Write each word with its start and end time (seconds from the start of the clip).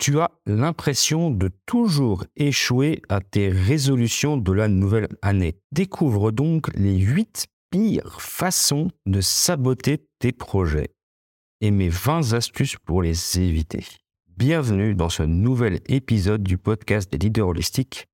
Tu 0.00 0.18
as 0.18 0.30
l'impression 0.46 1.30
de 1.30 1.50
toujours 1.66 2.24
échouer 2.34 3.02
à 3.10 3.20
tes 3.20 3.50
résolutions 3.50 4.38
de 4.38 4.50
la 4.50 4.66
nouvelle 4.66 5.08
année. 5.20 5.58
Découvre 5.72 6.30
donc 6.30 6.74
les 6.74 6.96
8 6.96 7.48
pires 7.70 8.18
façons 8.22 8.90
de 9.04 9.20
saboter 9.20 10.06
tes 10.18 10.32
projets 10.32 10.94
et 11.60 11.70
mes 11.70 11.90
20 11.90 12.32
astuces 12.32 12.76
pour 12.78 13.02
les 13.02 13.38
éviter. 13.38 13.84
Bienvenue 14.38 14.94
dans 14.94 15.10
ce 15.10 15.22
nouvel 15.22 15.80
épisode 15.86 16.42
du 16.44 16.56
podcast 16.56 17.12
des 17.12 17.18
leaders 17.18 17.48
holistiques. 17.48 18.06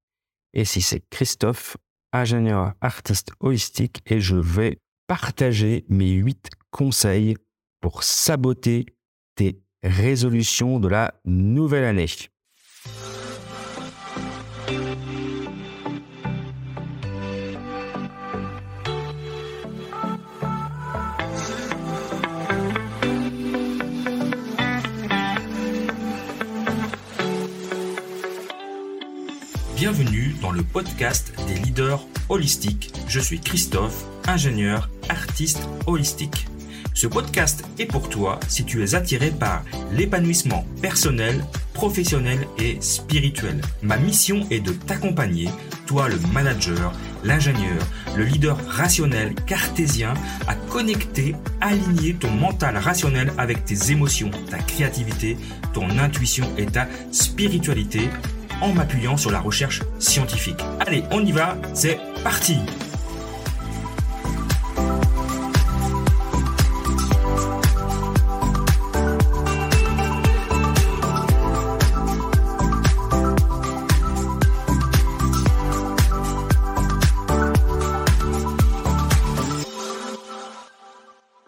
Et 0.54 0.64
si 0.64 0.82
c'est 0.82 1.08
Christophe, 1.08 1.76
ingénieur 2.12 2.74
artiste 2.80 3.30
holistique, 3.38 4.00
et 4.06 4.18
je 4.18 4.34
vais 4.34 4.78
partager 5.06 5.84
mes 5.88 6.10
8 6.10 6.50
conseils 6.72 7.36
pour 7.80 8.02
saboter 8.02 8.86
tes 9.36 9.60
résolutions 9.86 10.80
de 10.80 10.88
la 10.88 11.14
nouvelle 11.24 11.84
année. 11.84 12.06
Bienvenue 29.76 30.34
dans 30.42 30.50
le 30.50 30.62
podcast 30.62 31.32
des 31.46 31.54
leaders 31.54 32.04
holistiques. 32.28 32.92
Je 33.06 33.20
suis 33.20 33.40
Christophe, 33.40 34.04
ingénieur, 34.26 34.90
artiste 35.08 35.68
holistique. 35.86 36.46
Ce 36.96 37.06
podcast 37.06 37.62
est 37.78 37.84
pour 37.84 38.08
toi 38.08 38.40
si 38.48 38.64
tu 38.64 38.82
es 38.82 38.94
attiré 38.94 39.30
par 39.30 39.62
l'épanouissement 39.92 40.64
personnel, 40.80 41.44
professionnel 41.74 42.38
et 42.58 42.78
spirituel. 42.80 43.60
Ma 43.82 43.98
mission 43.98 44.46
est 44.50 44.60
de 44.60 44.72
t'accompagner, 44.72 45.50
toi 45.84 46.08
le 46.08 46.16
manager, 46.32 46.94
l'ingénieur, 47.22 47.86
le 48.16 48.24
leader 48.24 48.56
rationnel 48.66 49.34
cartésien, 49.46 50.14
à 50.48 50.54
connecter, 50.54 51.36
aligner 51.60 52.14
ton 52.14 52.30
mental 52.30 52.78
rationnel 52.78 53.30
avec 53.36 53.66
tes 53.66 53.92
émotions, 53.92 54.30
ta 54.48 54.56
créativité, 54.56 55.36
ton 55.74 55.98
intuition 55.98 56.50
et 56.56 56.64
ta 56.64 56.88
spiritualité 57.12 58.08
en 58.62 58.72
m'appuyant 58.72 59.18
sur 59.18 59.30
la 59.30 59.40
recherche 59.40 59.82
scientifique. 59.98 60.64
Allez, 60.80 61.02
on 61.10 61.22
y 61.26 61.32
va, 61.32 61.58
c'est 61.74 61.98
parti 62.24 62.56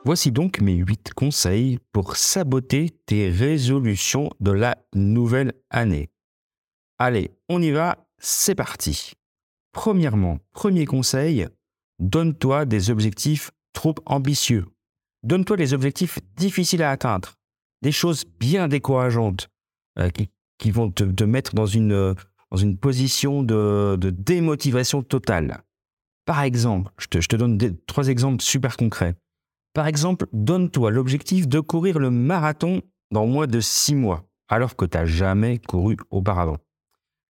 Voici 0.09 0.33
donc 0.33 0.63
mes 0.63 0.77
8 0.77 1.13
conseils 1.15 1.79
pour 1.93 2.17
saboter 2.17 2.89
tes 3.05 3.29
résolutions 3.29 4.31
de 4.41 4.53
la 4.53 4.79
nouvelle 4.95 5.53
année. 5.69 6.09
Allez, 6.97 7.33
on 7.51 7.61
y 7.61 7.73
va, 7.73 8.09
c'est 8.17 8.55
parti. 8.55 9.13
Premièrement, 9.73 10.39
premier 10.55 10.87
conseil, 10.87 11.47
donne-toi 11.99 12.65
des 12.65 12.89
objectifs 12.89 13.51
trop 13.75 13.95
ambitieux. 14.07 14.65
Donne-toi 15.25 15.59
des 15.59 15.75
objectifs 15.75 16.21
difficiles 16.39 16.83
à 16.83 16.91
atteindre, 16.91 17.35
des 17.83 17.93
choses 17.93 18.25
bien 18.41 18.67
décourageantes 18.67 19.51
euh, 19.99 20.09
qui, 20.09 20.71
vont 20.71 20.91
te, 20.91 21.25
mettre 21.25 21.55
dans 21.55 21.67
une, 21.67 22.15
dans 22.51 22.57
une 22.57 22.79
position 22.79 23.43
de, 23.43 23.99
démotivation 24.01 25.03
totale. 25.03 25.65
Par 26.25 26.41
exemple, 26.41 26.93
je 26.99 27.09
te, 27.09 27.37
donne 27.37 27.59
trois 27.87 28.09
exemples 28.09 28.43
super 28.43 28.79
concrets. 28.79 29.15
Par 29.75 29.87
exemple, 29.87 30.27
donne-toi 30.33 30.91
l'objectif 30.91 31.47
de 31.49 31.61
courir 31.61 31.99
le 31.99 32.11
marathon 32.11 32.83
dans 33.11 33.27
moins 33.27 33.47
de 33.47 33.61
six 33.61 33.95
mois, 33.95 34.25
alors 34.49 34.77
que 34.77 34.85
tu 34.85 34.97
n'as 34.97 35.07
jamais 35.07 35.59
couru 35.59 35.97
auparavant 36.11 36.59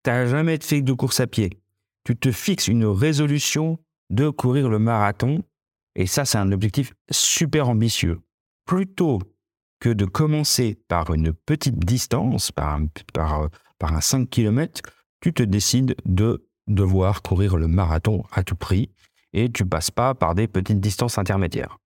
tu 0.04 0.10
n'as 0.10 0.26
jamais 0.26 0.58
fait 0.58 0.82
de 0.82 0.92
course 0.92 1.20
à 1.20 1.26
pied, 1.26 1.60
tu 2.04 2.16
te 2.16 2.32
fixes 2.32 2.68
une 2.68 2.86
résolution 2.86 3.78
de 4.10 4.30
courir 4.30 4.68
le 4.68 4.78
marathon, 4.78 5.42
et 5.94 6.06
ça, 6.06 6.24
c'est 6.24 6.38
un 6.38 6.52
objectif 6.52 6.94
super 7.10 7.68
ambitieux. 7.68 8.20
Plutôt 8.64 9.18
que 9.80 9.90
de 9.90 10.04
commencer 10.04 10.78
par 10.88 11.12
une 11.12 11.32
petite 11.32 11.78
distance, 11.78 12.52
par 12.52 12.74
un, 12.74 12.86
par, 13.12 13.48
par 13.78 13.94
un 13.94 14.00
5 14.00 14.28
km, 14.30 14.80
tu 15.20 15.32
te 15.32 15.42
décides 15.42 15.94
de 16.04 16.48
devoir 16.66 17.22
courir 17.22 17.56
le 17.56 17.68
marathon 17.68 18.24
à 18.32 18.42
tout 18.42 18.56
prix 18.56 18.90
et 19.32 19.50
tu 19.50 19.64
passes 19.66 19.90
pas 19.90 20.14
par 20.14 20.34
des 20.34 20.48
petites 20.48 20.80
distances 20.80 21.18
intermédiaires. 21.18 21.78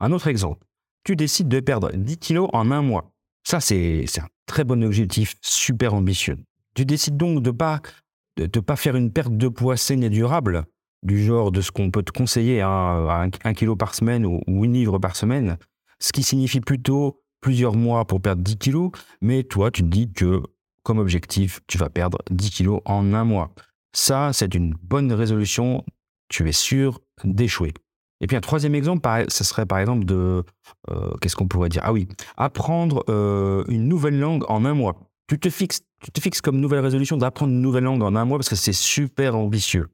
Un 0.00 0.12
autre 0.12 0.28
exemple, 0.28 0.64
tu 1.04 1.14
décides 1.14 1.48
de 1.48 1.60
perdre 1.60 1.92
10 1.92 2.16
kilos 2.18 2.48
en 2.52 2.70
un 2.70 2.82
mois. 2.82 3.12
Ça, 3.44 3.60
c'est 3.60 4.04
un 4.18 4.26
très 4.46 4.64
bon 4.64 4.82
objectif, 4.82 5.36
super 5.42 5.94
ambitieux. 5.94 6.38
Tu 6.74 6.84
décides 6.84 7.16
donc 7.16 7.42
de 7.42 7.50
ne 7.50 8.60
pas, 8.60 8.76
faire 8.76 8.96
une 8.96 9.12
perte 9.12 9.36
de 9.36 9.48
poids 9.48 9.76
saine 9.76 10.02
et 10.02 10.10
durable, 10.10 10.64
du 11.02 11.22
genre 11.22 11.52
de 11.52 11.60
ce 11.60 11.70
qu'on 11.70 11.90
peut 11.90 12.02
te 12.02 12.12
conseiller 12.12 12.60
à, 12.60 13.26
un, 13.44 13.54
kilo 13.54 13.76
par 13.76 13.94
semaine 13.94 14.24
ou, 14.24 14.40
une 14.46 14.72
livre 14.72 14.98
par 14.98 15.16
semaine, 15.16 15.58
ce 15.98 16.12
qui 16.12 16.22
signifie 16.22 16.60
plutôt 16.60 17.22
plusieurs 17.40 17.74
mois 17.74 18.06
pour 18.06 18.20
perdre 18.20 18.42
10 18.42 18.56
kilos, 18.56 18.90
mais 19.20 19.42
toi, 19.42 19.70
tu 19.70 19.82
te 19.82 19.88
dis 19.88 20.10
que 20.12 20.42
comme 20.82 20.98
objectif, 20.98 21.60
tu 21.66 21.78
vas 21.78 21.90
perdre 21.90 22.18
10 22.30 22.50
kilos 22.50 22.80
en 22.84 23.12
un 23.12 23.24
mois. 23.24 23.52
Ça, 23.92 24.32
c'est 24.32 24.54
une 24.54 24.74
bonne 24.82 25.12
résolution, 25.12 25.84
tu 26.28 26.48
es 26.48 26.52
sûr 26.52 27.00
d'échouer. 27.24 27.74
Et 28.20 28.26
puis 28.26 28.36
un 28.36 28.40
troisième 28.40 28.74
exemple, 28.74 29.08
ce 29.28 29.44
serait 29.44 29.66
par 29.66 29.78
exemple 29.78 30.04
de, 30.04 30.44
euh, 30.90 31.10
qu'est-ce 31.20 31.36
qu'on 31.36 31.48
pourrait 31.48 31.70
dire? 31.70 31.82
Ah 31.84 31.92
oui, 31.92 32.06
apprendre 32.36 33.04
euh, 33.08 33.64
une 33.68 33.88
nouvelle 33.88 34.18
langue 34.18 34.44
en 34.48 34.64
un 34.64 34.74
mois. 34.74 34.96
Tu 35.26 35.38
te 35.38 35.48
fixes 35.48 35.80
tu 36.02 36.10
te 36.10 36.20
fixes 36.20 36.40
comme 36.40 36.58
nouvelle 36.60 36.80
résolution 36.80 37.16
d'apprendre 37.16 37.52
une 37.52 37.60
nouvelle 37.60 37.84
langue 37.84 38.02
en 38.02 38.16
un 38.16 38.24
mois 38.24 38.38
parce 38.38 38.48
que 38.48 38.56
c'est 38.56 38.72
super 38.72 39.36
ambitieux. 39.36 39.88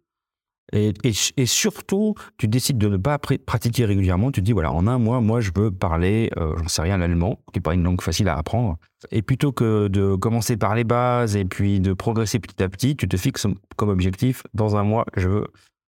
Et, 0.73 0.93
surtout, 1.47 2.15
tu 2.39 2.49
décides 2.49 2.79
de 2.79 2.89
ne 2.89 2.97
pas 2.97 3.19
pratiquer 3.19 3.85
régulièrement. 3.85 4.33
Tu 4.33 4.41
te 4.41 4.47
dis, 4.47 4.53
voilà, 4.53 4.73
en 4.73 4.89
un 4.89 4.99
mois, 4.99 5.21
moi, 5.21 5.41
je 5.41 5.53
veux 5.55 5.71
parler, 5.71 6.31
euh, 6.37 6.57
j'en 6.57 6.67
sais 6.67 6.83
rien, 6.83 6.97
l'allemand, 6.97 7.39
qui 7.53 7.59
n'est 7.59 7.63
pas 7.63 7.75
une 7.75 7.85
langue 7.85 8.01
facile 8.01 8.29
à 8.29 8.37
apprendre. 8.37 8.77
Et 9.13 9.23
plutôt 9.23 9.53
que 9.53 9.87
de 9.87 10.17
commencer 10.17 10.57
par 10.57 10.75
les 10.75 10.83
bases 10.83 11.37
et 11.37 11.45
puis 11.45 11.79
de 11.79 11.93
progresser 11.93 12.41
petit 12.41 12.61
à 12.65 12.69
petit, 12.69 12.97
tu 12.97 13.07
te 13.07 13.17
fixes 13.17 13.47
comme 13.77 13.91
objectif, 13.91 14.43
dans 14.55 14.75
un 14.75 14.83
mois, 14.83 15.07
je 15.17 15.29
veux 15.29 15.47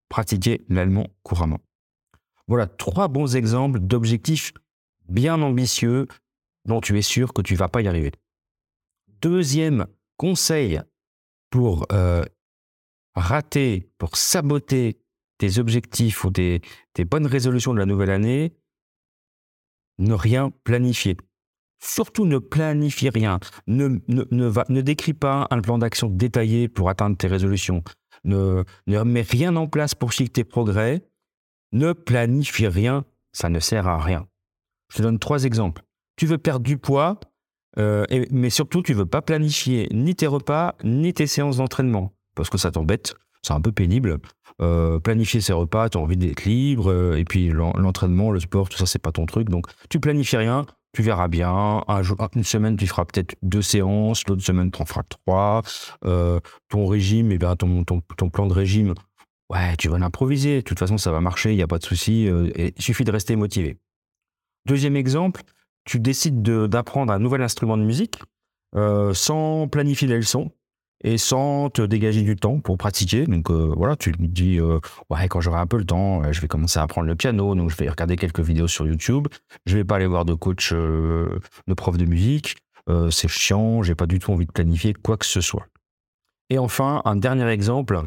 pratiquer 0.08 0.62
l'allemand 0.70 1.06
couramment. 1.22 1.58
Voilà 2.52 2.66
trois 2.66 3.08
bons 3.08 3.34
exemples 3.34 3.78
d'objectifs 3.80 4.52
bien 5.08 5.40
ambitieux 5.40 6.06
dont 6.66 6.82
tu 6.82 6.98
es 6.98 7.00
sûr 7.00 7.32
que 7.32 7.40
tu 7.40 7.54
ne 7.54 7.58
vas 7.58 7.68
pas 7.68 7.80
y 7.80 7.88
arriver. 7.88 8.12
Deuxième 9.22 9.86
conseil 10.18 10.78
pour 11.48 11.86
euh, 11.92 12.22
rater, 13.14 13.88
pour 13.96 14.18
saboter 14.18 15.00
tes 15.38 15.58
objectifs 15.58 16.24
ou 16.24 16.30
tes, 16.30 16.60
bonnes 17.06 17.26
résolutions 17.26 17.72
de 17.72 17.78
la 17.78 17.86
nouvelle 17.86 18.10
année, 18.10 18.52
ne 19.96 20.12
rien 20.12 20.52
planifier. 20.62 21.16
Surtout 21.82 22.26
ne 22.26 22.36
planifie 22.36 23.08
rien. 23.08 23.40
Ne, 23.66 23.98
ne, 24.08 24.44
va, 24.44 24.66
ne 24.68 24.82
décris 24.82 25.14
pas 25.14 25.46
un 25.50 25.62
plan 25.62 25.78
d'action 25.78 26.10
détaillé 26.10 26.68
pour 26.68 26.90
atteindre 26.90 27.16
tes 27.16 27.28
résolutions. 27.28 27.82
Ne, 28.24 28.62
ne 28.86 29.02
mets 29.04 29.22
rien 29.22 29.56
en 29.56 29.68
place 29.68 29.94
pour 29.94 30.12
suivre 30.12 30.32
tes 30.32 30.44
progrès. 30.44 31.02
Ne 31.72 31.92
planifie 31.92 32.68
rien, 32.68 33.04
ça 33.32 33.48
ne 33.48 33.60
sert 33.60 33.88
à 33.88 33.98
rien. 33.98 34.26
Je 34.90 34.98
te 34.98 35.02
donne 35.02 35.18
trois 35.18 35.44
exemples. 35.44 35.82
Tu 36.16 36.26
veux 36.26 36.38
perdre 36.38 36.64
du 36.64 36.76
poids, 36.76 37.18
euh, 37.78 38.04
mais 38.30 38.50
surtout, 38.50 38.82
tu 38.82 38.92
veux 38.92 39.06
pas 39.06 39.22
planifier 39.22 39.88
ni 39.92 40.14
tes 40.14 40.26
repas, 40.26 40.74
ni 40.84 41.14
tes 41.14 41.26
séances 41.26 41.56
d'entraînement, 41.56 42.12
parce 42.34 42.50
que 42.50 42.58
ça 42.58 42.70
t'embête, 42.70 43.14
c'est 43.42 43.54
un 43.54 43.60
peu 43.60 43.72
pénible. 43.72 44.18
Euh, 44.60 44.98
planifier 45.00 45.40
ses 45.40 45.54
repas, 45.54 45.88
tu 45.88 45.98
as 45.98 46.00
envie 46.00 46.16
d'être 46.16 46.44
libre, 46.44 46.90
euh, 46.90 47.16
et 47.16 47.24
puis 47.24 47.48
l'entraînement, 47.48 48.30
le 48.30 48.40
sport, 48.40 48.68
tout 48.68 48.76
ça, 48.76 48.86
c'est 48.86 49.00
pas 49.00 49.12
ton 49.12 49.26
truc. 49.26 49.48
Donc, 49.48 49.66
tu 49.88 49.98
planifies 49.98 50.36
rien, 50.36 50.66
tu 50.92 51.02
verras 51.02 51.28
bien. 51.28 51.82
Une 52.36 52.44
semaine, 52.44 52.76
tu 52.76 52.86
feras 52.86 53.06
peut-être 53.06 53.34
deux 53.42 53.62
séances, 53.62 54.26
l'autre 54.28 54.42
semaine, 54.42 54.70
tu 54.70 54.82
en 54.82 54.84
feras 54.84 55.04
trois. 55.04 55.62
ton 56.02 56.86
régime, 56.86 57.32
et 57.32 57.36
eh 57.36 57.38
bien, 57.38 57.56
ton, 57.56 57.72
plan 58.30 58.46
de 58.46 58.52
régime, 58.52 58.92
ouais, 59.52 59.76
tu 59.76 59.88
vas 59.88 59.98
l'improviser. 59.98 60.56
De 60.56 60.60
toute 60.62 60.78
façon, 60.78 60.98
ça 60.98 61.12
va 61.12 61.20
marcher, 61.20 61.52
il 61.52 61.56
n'y 61.56 61.62
a 61.62 61.66
pas 61.68 61.78
de 61.78 61.84
souci. 61.84 62.24
il 62.24 62.82
suffit 62.82 63.04
de 63.04 63.12
rester 63.12 63.36
motivé. 63.36 63.78
Deuxième 64.66 64.96
exemple, 64.96 65.42
tu 65.84 65.98
décides 65.98 66.42
d'apprendre 66.42 67.12
un 67.12 67.18
nouvel 67.18 67.42
instrument 67.42 67.76
de 67.76 67.82
musique 67.82 68.20
euh, 68.76 69.12
sans 69.12 69.68
planifier 69.68 70.08
les 70.08 70.16
leçons 70.16 70.50
et 71.04 71.18
sans 71.18 71.68
te 71.68 71.82
dégager 71.82 72.22
du 72.22 72.36
temps 72.36 72.60
pour 72.60 72.78
pratiquer. 72.78 73.26
Donc 73.26 73.50
euh, 73.50 73.74
voilà, 73.76 73.96
tu 73.96 74.12
te 74.12 74.22
dis, 74.22 74.60
euh, 74.60 74.78
ouais, 75.10 75.26
quand 75.28 75.40
j'aurai 75.40 75.58
un 75.58 75.66
peu 75.66 75.76
le 75.76 75.84
temps, 75.84 76.32
je 76.32 76.40
vais 76.40 76.46
commencer 76.48 76.78
à 76.78 76.82
apprendre 76.82 77.08
le 77.08 77.16
piano, 77.16 77.54
donc 77.56 77.70
je 77.70 77.76
vais 77.76 77.88
regarder 77.88 78.16
quelques 78.16 78.40
vidéos 78.40 78.68
sur 78.68 78.86
YouTube. 78.86 79.26
Je 79.66 79.76
vais 79.76 79.84
pas 79.84 79.96
aller 79.96 80.06
voir 80.06 80.24
de 80.24 80.34
coach, 80.34 80.72
de 80.72 81.74
prof 81.76 81.96
de 81.96 82.04
musique. 82.04 82.56
euh, 82.88 83.10
c'est 83.10 83.28
chiant, 83.28 83.82
j'ai 83.82 83.94
pas 83.94 84.06
du 84.06 84.18
tout 84.18 84.32
envie 84.32 84.46
de 84.46 84.52
planifier 84.52 84.92
quoi 84.94 85.16
que 85.16 85.26
ce 85.26 85.40
soit. 85.40 85.66
Et 86.50 86.58
enfin, 86.58 87.02
un 87.04 87.16
dernier 87.16 87.48
exemple, 87.48 88.00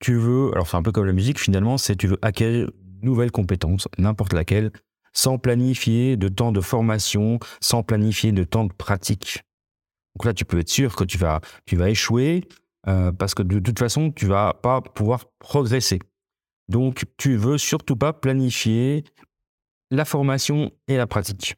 tu 0.00 0.16
veux, 0.16 0.50
alors 0.52 0.66
c'est 0.66 0.76
un 0.76 0.82
peu 0.82 0.92
comme 0.92 1.06
la 1.06 1.12
musique 1.12 1.38
finalement, 1.38 1.78
c'est 1.78 1.94
tu 1.94 2.08
veux 2.08 2.18
acquérir 2.22 2.70
une 2.80 3.08
nouvelle 3.08 3.30
compétence, 3.30 3.86
n'importe 3.98 4.32
laquelle, 4.32 4.72
sans 5.12 5.38
planifier 5.38 6.16
de 6.16 6.28
temps 6.28 6.52
de 6.52 6.60
formation, 6.60 7.38
sans 7.60 7.82
planifier 7.82 8.32
de 8.32 8.44
temps 8.44 8.64
de 8.64 8.72
pratique. 8.72 9.42
Donc 10.16 10.24
là, 10.24 10.34
tu 10.34 10.44
peux 10.44 10.58
être 10.58 10.68
sûr 10.68 10.96
que 10.96 11.04
tu 11.04 11.18
vas, 11.18 11.40
tu 11.66 11.76
vas 11.76 11.90
échouer 11.90 12.48
euh, 12.88 13.12
parce 13.12 13.34
que 13.34 13.42
de 13.42 13.58
toute 13.58 13.78
façon, 13.78 14.10
tu 14.10 14.26
vas 14.26 14.54
pas 14.54 14.80
pouvoir 14.80 15.26
progresser. 15.38 16.00
Donc, 16.68 17.04
tu 17.16 17.36
veux 17.36 17.58
surtout 17.58 17.96
pas 17.96 18.12
planifier 18.12 19.04
la 19.90 20.04
formation 20.04 20.70
et 20.88 20.96
la 20.96 21.06
pratique. 21.06 21.56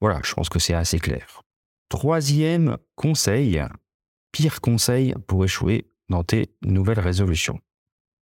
Voilà, 0.00 0.20
je 0.22 0.34
pense 0.34 0.48
que 0.48 0.58
c'est 0.58 0.74
assez 0.74 0.98
clair. 0.98 1.42
Troisième 1.88 2.76
conseil, 2.94 3.62
pire 4.30 4.60
conseil 4.60 5.14
pour 5.26 5.44
échouer 5.44 5.86
dans 6.08 6.24
tes 6.24 6.50
nouvelles 6.62 7.00
résolutions. 7.00 7.58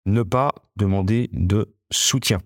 Ne 0.06 0.24
pas 0.24 0.54
demander 0.76 1.30
de 1.34 1.76
soutien. 1.92 2.40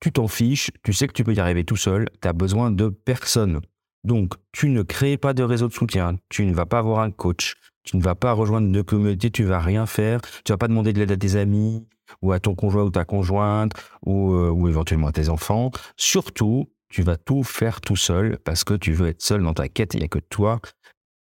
Tu 0.00 0.12
t'en 0.12 0.28
fiches, 0.28 0.70
tu 0.84 0.92
sais 0.92 1.08
que 1.08 1.12
tu 1.12 1.24
peux 1.24 1.34
y 1.34 1.40
arriver 1.40 1.64
tout 1.64 1.76
seul, 1.76 2.08
tu 2.20 2.28
as 2.28 2.32
besoin 2.32 2.70
de 2.70 2.88
personne. 2.88 3.60
Donc, 4.04 4.34
tu 4.52 4.68
ne 4.68 4.82
crées 4.82 5.16
pas 5.16 5.34
de 5.34 5.42
réseau 5.42 5.68
de 5.68 5.72
soutien, 5.72 6.16
tu 6.28 6.44
ne 6.44 6.54
vas 6.54 6.66
pas 6.66 6.78
avoir 6.78 7.00
un 7.00 7.10
coach, 7.10 7.54
tu 7.82 7.96
ne 7.96 8.02
vas 8.02 8.14
pas 8.14 8.32
rejoindre 8.32 8.68
une 8.68 8.84
communauté, 8.84 9.30
tu 9.30 9.44
vas 9.44 9.58
rien 9.58 9.86
faire, 9.86 10.20
tu 10.44 10.52
vas 10.52 10.58
pas 10.58 10.68
demander 10.68 10.92
de 10.92 11.00
l'aide 11.00 11.12
à 11.12 11.16
tes 11.16 11.36
amis 11.36 11.86
ou 12.22 12.32
à 12.32 12.40
ton 12.40 12.54
conjoint 12.54 12.84
ou 12.84 12.90
ta 12.90 13.04
conjointe 13.04 13.72
ou, 14.04 14.32
euh, 14.32 14.50
ou 14.50 14.68
éventuellement 14.68 15.08
à 15.08 15.12
tes 15.12 15.28
enfants. 15.28 15.70
Surtout, 15.96 16.70
tu 16.88 17.02
vas 17.02 17.16
tout 17.16 17.42
faire 17.42 17.80
tout 17.80 17.96
seul 17.96 18.38
parce 18.44 18.64
que 18.64 18.74
tu 18.74 18.92
veux 18.92 19.08
être 19.08 19.22
seul 19.22 19.42
dans 19.42 19.54
ta 19.54 19.68
quête. 19.68 19.94
Il 19.94 19.98
n'y 19.98 20.04
a 20.04 20.08
que 20.08 20.18
toi 20.18 20.60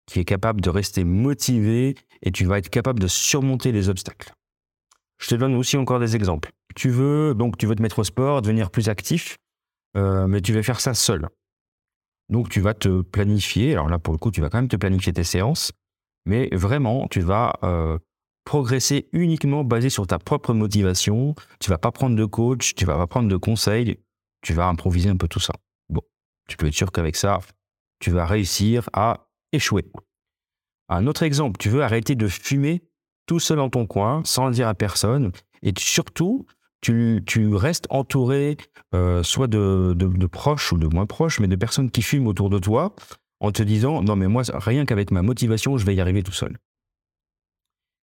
qui 0.07 0.19
est 0.19 0.25
capable 0.25 0.61
de 0.61 0.69
rester 0.69 1.03
motivé 1.03 1.95
et 2.23 2.31
tu 2.31 2.45
vas 2.45 2.57
être 2.57 2.69
capable 2.69 2.99
de 2.99 3.07
surmonter 3.07 3.71
les 3.71 3.89
obstacles. 3.89 4.31
Je 5.19 5.27
te 5.27 5.35
donne 5.35 5.55
aussi 5.55 5.77
encore 5.77 5.99
des 5.99 6.15
exemples. 6.15 6.51
Tu 6.75 6.89
veux 6.89 7.33
donc 7.33 7.57
tu 7.57 7.67
veux 7.67 7.75
te 7.75 7.81
mettre 7.81 7.99
au 7.99 8.03
sport, 8.03 8.41
devenir 8.41 8.71
plus 8.71 8.89
actif, 8.89 9.37
euh, 9.95 10.27
mais 10.27 10.41
tu 10.41 10.53
veux 10.53 10.61
faire 10.61 10.79
ça 10.79 10.93
seul. 10.93 11.27
Donc 12.29 12.49
tu 12.49 12.61
vas 12.61 12.73
te 12.73 13.01
planifier. 13.01 13.73
Alors 13.73 13.89
là 13.89 13.99
pour 13.99 14.13
le 14.13 14.17
coup 14.17 14.31
tu 14.31 14.41
vas 14.41 14.49
quand 14.49 14.57
même 14.57 14.67
te 14.67 14.75
planifier 14.75 15.13
tes 15.13 15.23
séances, 15.23 15.71
mais 16.25 16.49
vraiment 16.53 17.07
tu 17.07 17.19
vas 17.19 17.53
euh, 17.63 17.97
progresser 18.45 19.09
uniquement 19.11 19.63
basé 19.63 19.89
sur 19.89 20.07
ta 20.07 20.19
propre 20.19 20.53
motivation. 20.53 21.35
Tu 21.59 21.69
vas 21.69 21.77
pas 21.77 21.91
prendre 21.91 22.15
de 22.15 22.25
coach, 22.25 22.75
tu 22.75 22.85
vas 22.85 22.95
pas 22.95 23.07
prendre 23.07 23.27
de 23.27 23.37
conseils, 23.37 23.97
tu 24.41 24.53
vas 24.53 24.67
improviser 24.67 25.09
un 25.09 25.17
peu 25.17 25.27
tout 25.27 25.39
ça. 25.39 25.53
Bon, 25.89 26.01
tu 26.47 26.55
peux 26.55 26.67
être 26.67 26.73
sûr 26.73 26.91
qu'avec 26.91 27.15
ça 27.15 27.39
tu 27.99 28.11
vas 28.11 28.25
réussir 28.25 28.89
à 28.93 29.26
échouer. 29.51 29.85
Un 30.89 31.07
autre 31.07 31.23
exemple, 31.23 31.57
tu 31.57 31.69
veux 31.69 31.83
arrêter 31.83 32.15
de 32.15 32.27
fumer 32.27 32.81
tout 33.25 33.39
seul 33.39 33.57
dans 33.57 33.69
ton 33.69 33.85
coin, 33.85 34.21
sans 34.23 34.47
le 34.47 34.53
dire 34.53 34.67
à 34.67 34.73
personne, 34.73 35.31
et 35.61 35.73
surtout, 35.77 36.45
tu, 36.81 37.53
restes 37.53 37.87
entouré 37.89 38.57
euh, 38.93 39.21
soit 39.23 39.47
de, 39.47 40.25
proches 40.27 40.71
ou 40.71 40.77
de 40.77 40.87
moins 40.87 41.05
proches, 41.05 41.39
mais 41.39 41.47
de 41.47 41.55
personnes 41.55 41.91
qui 41.91 42.01
fument 42.01 42.27
autour 42.27 42.49
de 42.49 42.59
toi, 42.59 42.95
en 43.39 43.51
te 43.51 43.61
disant, 43.63 44.01
non 44.01 44.15
mais 44.15 44.27
moi, 44.27 44.43
rien 44.53 44.85
qu'avec 44.85 45.11
ma 45.11 45.21
motivation, 45.21 45.77
je 45.77 45.85
vais 45.85 45.95
y 45.95 46.01
arriver 46.01 46.23
tout 46.23 46.31
seul. 46.31 46.57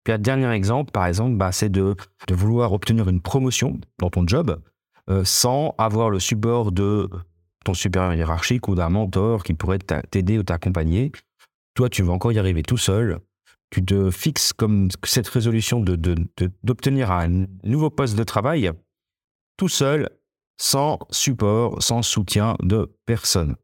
Puis 0.04 0.12
un 0.12 0.18
dernier 0.18 0.50
exemple, 0.50 0.90
par 0.92 1.06
exemple, 1.06 1.36
bah, 1.36 1.50
c'est 1.50 1.70
de, 1.70 1.96
vouloir 2.30 2.72
obtenir 2.72 3.08
une 3.08 3.22
promotion 3.22 3.80
dans 3.98 4.10
ton 4.10 4.26
job 4.26 4.60
euh, 5.08 5.24
sans 5.24 5.74
avoir 5.78 6.10
le 6.10 6.20
support 6.20 6.72
de 6.72 7.08
ton 7.64 7.72
supérieur 7.72 8.12
hiérarchique 8.12 8.68
ou 8.68 8.74
d'un 8.74 8.90
mentor 8.90 9.42
qui 9.42 9.54
pourrait 9.54 9.78
t'aider 9.78 10.38
ou 10.38 10.42
t'accompagner. 10.42 11.10
Toi, 11.74 11.88
tu 11.88 12.02
vas 12.02 12.12
encore 12.12 12.32
y 12.32 12.38
arriver 12.38 12.62
tout 12.62 12.76
seul. 12.76 13.18
Tu 13.70 13.84
te 13.84 14.10
fixes 14.10 14.52
comme 14.52 14.88
cette 15.02 15.26
résolution 15.26 15.80
d'obtenir 15.80 17.10
un 17.10 17.46
nouveau 17.64 17.90
poste 17.90 18.16
de 18.16 18.22
travail 18.22 18.70
tout 19.56 19.68
seul, 19.68 20.08
sans 20.60 20.98
support, 21.10 21.82
sans 21.82 22.02
soutien 22.02 22.56
de 22.62 22.94
personne. 23.06 23.56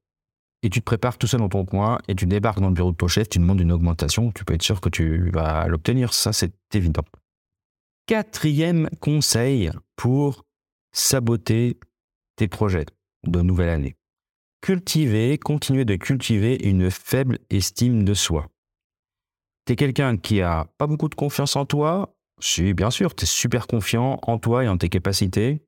Et 0.62 0.71
tu 0.71 0.81
te 0.81 0.85
prépares 0.85 1.19
tout 1.19 1.27
seul 1.27 1.41
dans 1.41 1.49
ton 1.49 1.65
coin 1.65 1.99
et 2.09 2.15
tu 2.15 2.27
débarques 2.27 2.61
dans 2.61 2.69
le 2.69 2.75
bureau 2.75 2.93
de 2.93 2.97
ton 2.97 3.09
chef, 3.09 3.29
tu 3.29 3.39
demandes 3.39 3.61
une 3.61 3.73
augmentation, 3.73 4.31
tu 4.33 4.45
peux 4.45 4.55
être 4.55 4.62
sûr 4.62 4.81
que 4.81 4.89
tu 4.89 5.31
vas 5.31 5.67
l'obtenir, 5.69 6.12
ça 6.12 6.33
c'est 6.33 6.53
évident. 6.75 7.05
Quatrième 8.07 8.89
conseil 9.01 9.71
pour 9.97 10.45
saboter 10.93 11.79
tes 12.37 12.49
projets 12.49 12.87
de 13.25 13.41
nouvelle 13.41 13.71
année 13.71 13.97
cultiver, 14.61 15.39
continuer 15.39 15.85
de 15.85 15.97
cultiver 15.97 16.57
une 16.67 16.91
faible 16.91 17.39
estime 17.51 18.05
de 18.05 18.15
soi. 18.15 18.49
Tu 19.67 19.73
es 19.73 19.77
quelqu'un 19.77 20.17
qui 20.17 20.43
a 20.43 20.67
pas 20.79 20.87
beaucoup 20.87 21.09
de 21.09 21.15
confiance 21.15 21.57
en 21.57 21.65
toi, 21.65 22.15
si 22.41 22.75
bien 22.75 22.91
sûr, 22.91 23.15
tu 23.15 23.25
es 23.25 23.27
super 23.27 23.67
confiant 23.67 24.19
en 24.23 24.39
toi 24.39 24.65
et 24.65 24.69
en 24.69 24.77
tes 24.77 24.89
capacités, 24.89 25.62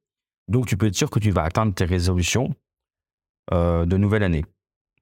donc 0.49 0.67
tu 0.67 0.77
peux 0.77 0.87
être 0.87 0.95
sûr 0.95 1.11
que 1.11 1.19
tu 1.19 1.31
vas 1.31 1.45
atteindre 1.45 1.75
tes 1.75 1.85
résolutions 1.85 2.55
euh, 3.53 3.85
de 3.87 3.97
nouvelle 3.97 4.23
année. 4.23 4.45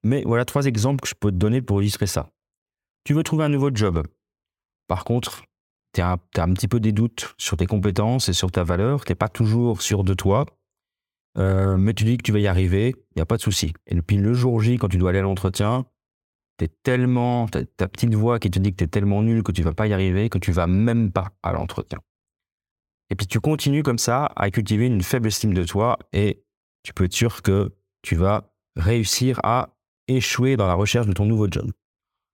Mais 0.03 0.23
voilà 0.25 0.45
trois 0.45 0.65
exemples 0.65 1.01
que 1.01 1.09
je 1.09 1.15
peux 1.15 1.31
te 1.31 1.37
donner 1.37 1.61
pour 1.61 1.81
illustrer 1.81 2.07
ça. 2.07 2.29
Tu 3.03 3.13
veux 3.13 3.23
trouver 3.23 3.43
un 3.43 3.49
nouveau 3.49 3.69
job. 3.73 4.05
Par 4.87 5.03
contre, 5.03 5.43
tu 5.93 6.01
as, 6.01 6.17
as, 6.37 6.41
un 6.41 6.53
petit 6.53 6.67
peu 6.67 6.79
des 6.79 6.91
doutes 6.91 7.33
sur 7.37 7.57
tes 7.57 7.65
compétences 7.65 8.29
et 8.29 8.33
sur 8.33 8.51
ta 8.51 8.63
valeur, 8.63 9.05
tu 9.05 9.11
n'es 9.11 9.15
pas 9.15 9.29
toujours 9.29 9.81
sûr 9.81 10.03
de 10.03 10.13
toi. 10.13 10.45
Euh, 11.37 11.77
mais 11.77 11.93
tu 11.93 12.03
dis 12.03 12.17
que 12.17 12.23
tu 12.23 12.31
vas 12.31 12.39
y 12.39 12.47
arriver, 12.47 12.89
il 12.89 13.17
n'y 13.17 13.21
a 13.21 13.25
pas 13.25 13.37
de 13.37 13.41
souci. 13.41 13.73
Et 13.87 14.01
puis 14.01 14.17
le 14.17 14.33
jour 14.33 14.61
J, 14.61 14.77
quand 14.77 14.89
tu 14.89 14.97
dois 14.97 15.11
aller 15.11 15.19
à 15.19 15.23
l'entretien, 15.23 15.85
tu 16.57 16.65
es 16.65 16.67
tellement, 16.83 17.47
ta, 17.47 17.63
ta 17.65 17.87
petite 17.87 18.13
voix 18.13 18.39
qui 18.39 18.51
te 18.51 18.59
dit 18.59 18.71
que 18.71 18.77
tu 18.77 18.83
es 18.83 18.87
tellement 18.87 19.23
nul 19.23 19.43
que 19.43 19.51
tu 19.51 19.63
vas 19.63 19.73
pas 19.73 19.87
y 19.87 19.93
arriver, 19.93 20.29
que 20.29 20.37
tu 20.37 20.51
vas 20.51 20.67
même 20.67 21.11
pas 21.11 21.31
à 21.43 21.53
l'entretien. 21.53 21.99
Et 23.09 23.15
puis 23.15 23.27
tu 23.27 23.39
continues 23.39 23.83
comme 23.83 23.97
ça 23.97 24.31
à 24.35 24.49
cultiver 24.51 24.87
une 24.87 25.01
faible 25.01 25.27
estime 25.27 25.53
de 25.53 25.63
toi 25.63 25.99
et 26.13 26.43
tu 26.83 26.93
peux 26.93 27.05
être 27.05 27.13
sûr 27.13 27.41
que 27.41 27.73
tu 28.01 28.15
vas 28.15 28.53
réussir 28.75 29.39
à 29.43 29.69
échouer 30.07 30.57
dans 30.57 30.67
la 30.67 30.73
recherche 30.73 31.07
de 31.07 31.13
ton 31.13 31.25
nouveau 31.25 31.47
job. 31.49 31.71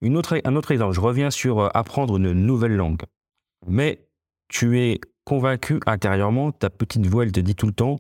Une 0.02 0.16
autre, 0.16 0.40
un 0.44 0.56
autre 0.56 0.72
exemple, 0.72 0.94
je 0.94 1.02
reviens 1.02 1.32
sur 1.32 1.60
euh, 1.60 1.70
apprendre 1.74 2.18
une 2.18 2.32
nouvelle 2.34 2.76
langue. 2.76 3.02
Mais 3.66 4.08
tu 4.48 4.80
es 4.80 5.02
convaincu 5.26 5.80
intérieurement, 5.88 6.52
ta 6.52 6.70
petite 6.70 7.06
voix, 7.08 7.24
elle 7.24 7.32
te 7.32 7.40
dit 7.40 7.56
tout 7.56 7.66
le 7.66 7.74
temps, 7.74 7.98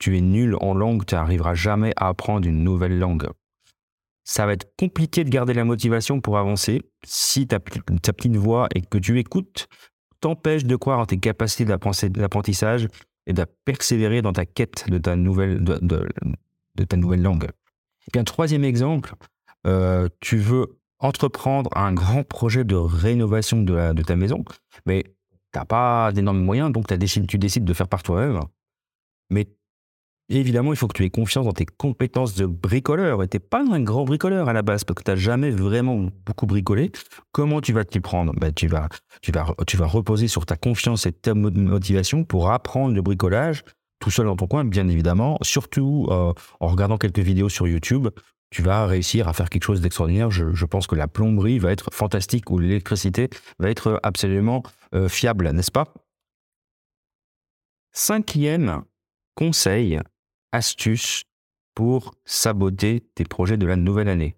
tu 0.00 0.16
es 0.16 0.20
nul 0.20 0.56
en 0.60 0.74
langue, 0.74 1.04
tu 1.06 1.14
n'arriveras 1.14 1.54
jamais 1.54 1.92
à 1.96 2.08
apprendre 2.08 2.48
une 2.48 2.64
nouvelle 2.64 2.98
langue. 2.98 3.28
Ça 4.24 4.46
va 4.46 4.54
être 4.54 4.72
compliqué 4.76 5.22
de 5.24 5.30
garder 5.30 5.54
la 5.54 5.64
motivation 5.64 6.20
pour 6.20 6.38
avancer 6.38 6.82
si 7.04 7.46
ta, 7.46 7.60
petite 7.60 8.36
voix 8.36 8.68
et 8.74 8.80
que 8.80 8.98
tu 8.98 9.18
écoutes 9.20 9.68
t'empêche 10.20 10.64
de 10.64 10.76
croire 10.76 10.98
en 10.98 11.06
tes 11.06 11.18
capacités 11.18 11.64
d'apprentissage 11.64 12.88
et 13.26 13.32
de 13.32 13.46
persévérer 13.64 14.22
dans 14.22 14.32
ta 14.32 14.44
quête 14.44 14.88
de 14.90 14.98
ta 14.98 15.16
nouvelle, 15.16 15.62
de, 15.62 16.84
ta 16.84 16.96
nouvelle 16.96 17.22
langue. 17.22 17.44
Et 17.44 18.10
puis 18.12 18.20
un 18.20 18.24
troisième 18.24 18.64
exemple, 18.64 19.14
euh, 19.66 20.08
tu 20.20 20.36
veux 20.36 20.78
entreprendre 20.98 21.70
un 21.74 21.92
grand 21.92 22.22
projet 22.22 22.64
de 22.64 22.76
rénovation 22.76 23.62
de, 23.62 24.02
ta 24.02 24.16
maison, 24.16 24.44
mais 24.84 25.04
tu 25.04 25.58
n'as 25.58 25.64
pas 25.64 26.12
d'énormes 26.12 26.42
moyens, 26.42 26.70
donc 26.70 26.86
tu 26.86 27.38
décides 27.38 27.64
de 27.64 27.72
faire 27.72 27.88
par 27.88 28.02
toi-même. 28.02 28.40
Mais 29.30 29.48
évidemment, 30.38 30.72
il 30.72 30.76
faut 30.76 30.86
que 30.86 30.96
tu 30.96 31.04
aies 31.04 31.10
confiance 31.10 31.44
dans 31.44 31.52
tes 31.52 31.66
compétences 31.66 32.34
de 32.34 32.46
bricoleur. 32.46 33.22
Et 33.22 33.28
tu 33.28 33.36
n'es 33.36 33.40
pas 33.40 33.64
un 33.64 33.80
grand 33.80 34.04
bricoleur 34.04 34.48
à 34.48 34.52
la 34.52 34.62
base, 34.62 34.84
parce 34.84 34.96
que 34.96 35.02
tu 35.02 35.10
n'as 35.10 35.16
jamais 35.16 35.50
vraiment 35.50 36.08
beaucoup 36.24 36.46
bricolé. 36.46 36.92
Comment 37.32 37.60
tu 37.60 37.72
vas 37.72 37.84
t'y 37.84 38.00
prendre? 38.00 38.32
Ben, 38.34 38.52
tu 38.52 38.68
vas 38.68 38.88
reposer 39.86 40.28
sur 40.28 40.46
ta 40.46 40.56
confiance 40.56 41.06
et 41.06 41.12
ta 41.12 41.34
motivation 41.34 42.24
pour 42.24 42.50
apprendre 42.50 42.94
le 42.94 43.02
bricolage 43.02 43.64
tout 44.00 44.10
seul 44.10 44.26
dans 44.26 44.36
ton 44.36 44.46
coin, 44.46 44.64
bien 44.64 44.88
évidemment. 44.88 45.38
Surtout 45.42 46.08
euh, 46.10 46.32
en 46.58 46.66
regardant 46.66 46.98
quelques 46.98 47.20
vidéos 47.20 47.48
sur 47.48 47.68
YouTube, 47.68 48.08
tu 48.50 48.62
vas 48.62 48.86
réussir 48.86 49.28
à 49.28 49.32
faire 49.32 49.48
quelque 49.48 49.62
chose 49.62 49.80
d'extraordinaire. 49.80 50.30
Je, 50.30 50.64
pense 50.64 50.86
que 50.86 50.96
la 50.96 51.06
plomberie 51.06 51.58
va 51.58 51.70
être 51.70 51.90
fantastique 51.92 52.50
ou 52.50 52.58
l'électricité 52.58 53.30
va 53.58 53.70
être 53.70 54.00
absolument 54.02 54.62
euh, 54.94 55.08
fiable, 55.08 55.50
n'est-ce 55.52 55.70
pas? 55.70 55.94
Cinquième 57.92 58.82
conseil, 59.34 60.00
astuces 60.52 61.24
pour 61.74 62.14
saboter 62.24 63.00
tes 63.14 63.24
projets 63.24 63.56
de 63.56 63.66
la 63.66 63.76
nouvelle 63.76 64.08
année. 64.08 64.36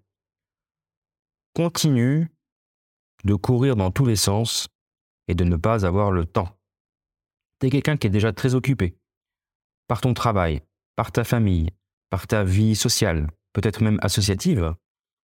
Continue 1.55 2.31
de 3.23 3.35
courir 3.35 3.75
dans 3.75 3.91
tous 3.91 4.05
les 4.05 4.15
sens 4.15 4.67
et 5.27 5.35
de 5.35 5.43
ne 5.43 5.55
pas 5.55 5.85
avoir 5.85 6.11
le 6.11 6.25
temps. 6.25 6.57
Tu 7.59 7.67
es 7.67 7.69
quelqu'un 7.69 7.97
qui 7.97 8.07
est 8.07 8.11
déjà 8.11 8.33
très 8.33 8.55
occupé 8.55 8.95
par 9.87 10.01
ton 10.01 10.13
travail, 10.13 10.61
par 10.95 11.11
ta 11.11 11.23
famille, 11.23 11.69
par 12.09 12.27
ta 12.27 12.43
vie 12.43 12.75
sociale, 12.75 13.27
peut-être 13.53 13.81
même 13.81 13.99
associative. 14.01 14.73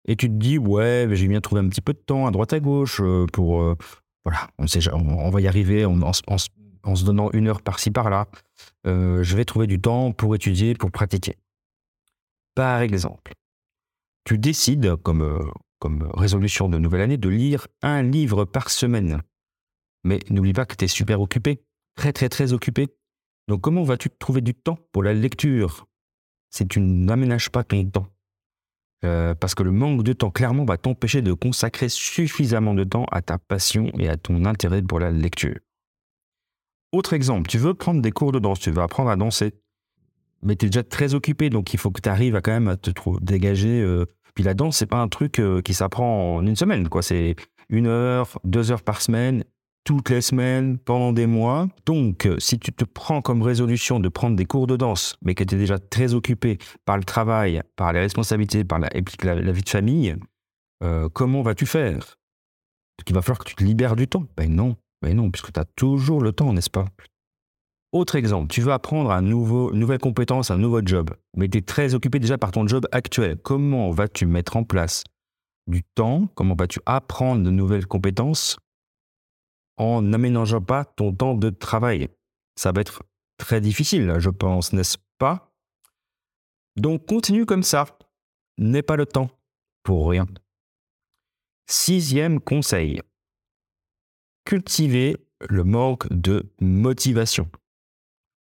Et 0.07 0.16
tu 0.16 0.28
te 0.28 0.35
dis, 0.35 0.59
ouais, 0.59 1.09
j'ai 1.12 1.28
bien 1.28 1.40
trouvé 1.40 1.61
un 1.61 1.69
petit 1.69 1.81
peu 1.81 1.93
de 1.93 1.99
temps 1.99 2.26
à 2.26 2.31
droite 2.31 2.52
à 2.52 2.61
gauche 2.61 3.00
euh, 3.00 3.26
pour... 3.33 3.62
Euh, 3.62 3.76
voilà, 4.25 4.49
on, 4.59 4.66
sait, 4.66 4.81
on, 4.93 5.31
va 5.31 5.40
y 5.40 5.49
arriver, 5.49 5.85
on, 5.85 6.00
en 6.85 6.95
se 6.95 7.05
donnant 7.05 7.31
une 7.33 7.49
heure 7.49 7.62
par-ci 7.62 7.91
par-là, 7.91 8.29
euh, 8.87 9.23
je 9.23 9.37
vais 9.37 9.45
trouver 9.45 9.67
du 9.67 9.81
temps 9.81 10.12
pour 10.12 10.35
étudier, 10.35 10.75
pour 10.75 10.91
pratiquer. 10.91 11.37
Par 12.55 12.81
exemple, 12.81 13.33
tu 14.25 14.38
décides, 14.38 14.97
comme, 14.97 15.23
euh, 15.23 15.45
comme 15.79 16.09
résolution 16.14 16.69
de 16.69 16.79
nouvelle 16.79 17.03
année, 17.03 17.17
de 17.17 17.29
lire 17.29 17.67
un 17.83 18.03
livre 18.03 18.45
par 18.45 18.71
semaine. 18.71 19.23
Mais 20.05 20.21
n'oublie 20.31 20.53
pas 20.53 20.67
que 20.67 20.76
tu 20.76 20.85
es 20.85 20.88
super 20.88 21.21
occupé, 21.21 21.62
très 21.95 22.12
très 22.12 22.29
très 22.29 22.53
occupé. 22.53 22.88
Donc 23.49 23.62
comment 23.62 23.83
vas-tu 23.83 24.11
trouver 24.11 24.41
du 24.41 24.55
temps 24.55 24.79
pour 24.93 25.03
la 25.03 25.12
lecture? 25.12 25.87
Si 26.50 26.67
tu 26.69 26.81
n'aménages 26.81 27.50
pas 27.50 27.64
ton 27.64 27.85
temps 27.91 28.07
euh, 29.05 29.35
Parce 29.35 29.55
que 29.55 29.62
le 29.62 29.73
manque 29.73 30.05
de 30.05 30.12
temps, 30.12 30.31
clairement, 30.31 30.64
va 30.64 30.79
t'empêcher 30.79 31.21
de 31.21 31.33
consacrer 31.33 31.88
suffisamment 31.88 32.75
de 32.75 32.85
temps 32.85 33.07
à 33.11 33.23
ta 33.23 33.38
passion 33.38 33.91
et 33.99 34.09
à 34.09 34.17
ton 34.17 34.45
intérêt 34.45 34.83
pour 34.83 35.00
la 35.00 35.11
lecture. 35.11 35.59
Autre 36.95 37.13
exemple, 37.13 37.49
tu 37.49 37.59
veux 37.59 37.75
prendre 37.75 38.01
des 38.01 38.13
cours 38.13 38.31
de 38.31 38.39
danse, 38.39 38.61
tu 38.61 38.71
veux 38.71 38.81
apprendre 38.81 39.11
à 39.11 39.17
danser, 39.17 39.53
mais 40.45 40.55
tu 40.55 40.67
es 40.67 40.69
déjà 40.69 40.85
très 40.85 41.15
occupé, 41.15 41.51
donc 41.51 41.75
il 41.75 41.81
faut 41.81 41.91
que 41.91 42.01
tu 42.01 42.09
arrives 42.09 42.37
à 42.37 42.41
quand 42.41 42.53
même 42.53 42.77
te 42.77 42.93
dégager. 43.21 43.81
Euh, 43.81 44.07
puis 44.37 44.45
la 44.45 44.55
danse, 44.55 44.77
c'est 44.77 44.87
pas 44.87 45.01
un 45.01 45.09
truc 45.09 45.41
euh, 45.41 45.61
qui 45.61 45.75
s'apprend 45.75 46.37
en 46.37 46.47
une 46.47 46.55
semaine, 46.55 46.89
quoi. 46.89 47.03
C'est 47.03 47.35
une 47.69 47.89
heure, 47.89 48.39
deux 48.45 48.71
heures 48.71 48.85
par 48.85 49.03
semaine, 49.03 49.43
toutes 49.83 50.09
les 50.09 50.21
semaines, 50.21 50.79
pendant 50.79 51.13
des 51.13 51.27
mois. 51.27 51.67
Donc, 51.85 52.27
euh, 52.27 52.37
si 52.39 52.61
tu 52.61 52.73
te 52.73 52.85
prends 52.85 53.23
comme 53.23 53.43
résolution 53.43 53.99
de 53.99 54.09
prendre 54.09 54.37
des 54.37 54.45
cours 54.45 54.69
de 54.69 54.77
danse, 54.77 55.17
mais 55.21 55.35
que 55.35 55.43
tu 55.43 55.57
es 55.57 55.59
déjà 55.59 55.81
très 55.81 56.15
occupé 56.15 56.59
par 56.85 56.97
le 56.97 57.03
travail, 57.03 57.61
par 57.75 57.93
les 57.93 57.99
responsabilités, 57.99 58.63
par 58.63 58.79
la, 58.79 58.89
la, 59.25 59.53
vie 59.53 59.63
de 59.63 59.69
famille, 59.69 60.15
comment 61.13 61.43
vas-tu 61.43 61.67
faire? 61.67 62.19
Il 63.09 63.15
va 63.15 63.21
falloir 63.21 63.41
que 63.41 63.49
tu 63.49 63.57
te 63.57 63.65
libères 63.65 63.97
du 63.97 64.07
temps. 64.07 64.27
Ben 64.37 64.55
non. 64.55 64.77
Mais 65.04 65.12
non, 65.12 65.30
puisque 65.30 65.52
tu 65.52 65.61
as 65.61 65.66
toujours 65.76 66.23
le 66.23 66.32
temps, 66.32 66.54
n'est-ce 66.54 66.70
pas? 66.70 66.87
Autre 67.92 68.16
exemple, 68.16 68.49
tu 68.49 68.62
veux 68.62 68.73
apprendre 68.73 69.11
une 69.11 69.28
nouvelle 69.28 69.99
compétence, 69.99 70.50
un 70.50 70.56
nouveau 70.56 70.80
job, 70.84 71.11
mais 71.37 71.49
tu 71.49 71.58
es 71.58 71.62
très 71.62 71.94
occupé 71.94 72.18
déjà 72.18 72.38
par 72.38 72.50
ton 72.50 72.66
job 72.66 72.88
actuel. 72.90 73.37
Comment 73.37 73.90
vas-tu 73.90 74.26
mettre 74.26 74.56
en 74.56 74.64
place 74.64 75.04
du 75.66 75.84
temps? 75.94 76.26
Comment 76.34 76.56
vas-tu 76.56 76.80
apprendre 76.87 77.44
de 77.44 77.50
nouvelles 77.50 77.87
compétences? 77.87 78.56
En 79.76 80.02
n'aménageant 80.02 80.62
pas 80.62 80.84
ton 80.84 81.12
temps 81.12 81.34
de 81.34 81.50
travail 81.50 82.08
Ça 82.56 82.73
va 82.73 82.80
être 82.80 83.02
très 83.37 83.61
difficile, 83.61 84.14
je 84.18 84.30
pense, 84.30 84.73
n'est-ce 84.73 84.96
pas? 85.18 85.52
Donc 86.76 87.06
continue 87.06 87.44
comme 87.44 87.62
ça. 87.62 87.84
N'aie 88.58 88.82
pas 88.82 88.96
le 88.96 89.06
temps 89.06 89.30
pour 89.82 90.08
rien. 90.08 90.26
Sixième 91.68 92.40
conseil 92.40 93.00
cultiver 94.45 95.17
le 95.49 95.65
manque 95.65 96.11
de 96.13 96.53
motivation. 96.61 97.51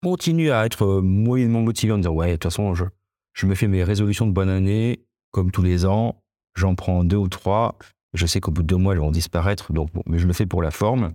Continue 0.04 0.52
à 0.52 0.66
être 0.66 1.00
moyennement 1.02 1.62
motivé 1.62 1.94
en 1.94 1.98
disant 1.98 2.14
Ouais, 2.14 2.28
de 2.28 2.34
toute 2.34 2.44
façon, 2.44 2.74
je, 2.74 2.86
je 3.34 3.46
me 3.46 3.56
fais 3.56 3.68
mes 3.68 3.84
résolutions 3.84 4.26
de 4.26 4.32
bonne 4.32 4.50
année, 4.50 5.06
comme 5.32 5.52
tous 5.52 5.62
les 5.62 5.86
ans, 5.86 6.24
j'en 6.56 6.76
prends 6.76 7.04
deux 7.04 7.18
ou 7.18 7.28
trois. 7.28 7.78
Je 8.14 8.26
sais 8.26 8.42
qu'au 8.42 8.52
bout 8.52 8.64
de 8.64 8.68
deux 8.68 8.78
mois, 8.78 8.94
elles 8.94 9.00
vont 9.00 9.12
disparaître, 9.12 9.72
donc, 9.72 9.90
mais 10.06 10.20
je 10.20 10.28
le 10.28 10.34
fais 10.34 10.46
pour 10.46 10.62
la 10.62 10.72
forme, 10.72 11.14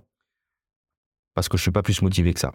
parce 1.35 1.49
que 1.49 1.57
je 1.57 1.61
ne 1.61 1.65
suis 1.65 1.71
pas 1.73 1.83
plus 1.83 2.01
motivé 2.01 2.33
que 2.33 2.41
ça. 2.41 2.53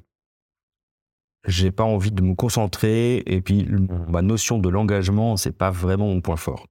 J'ai 1.48 1.72
pas 1.72 1.84
envie 1.84 2.12
de 2.12 2.22
me 2.22 2.34
concentrer, 2.34 3.18
et 3.26 3.42
puis 3.42 3.68
ma 4.08 4.22
notion 4.22 4.58
de 4.58 4.70
l'engagement, 4.70 5.38
c'est 5.38 5.52
pas 5.52 5.70
vraiment 5.70 6.08
mon 6.08 6.22
point 6.22 6.38
fort. 6.38 6.68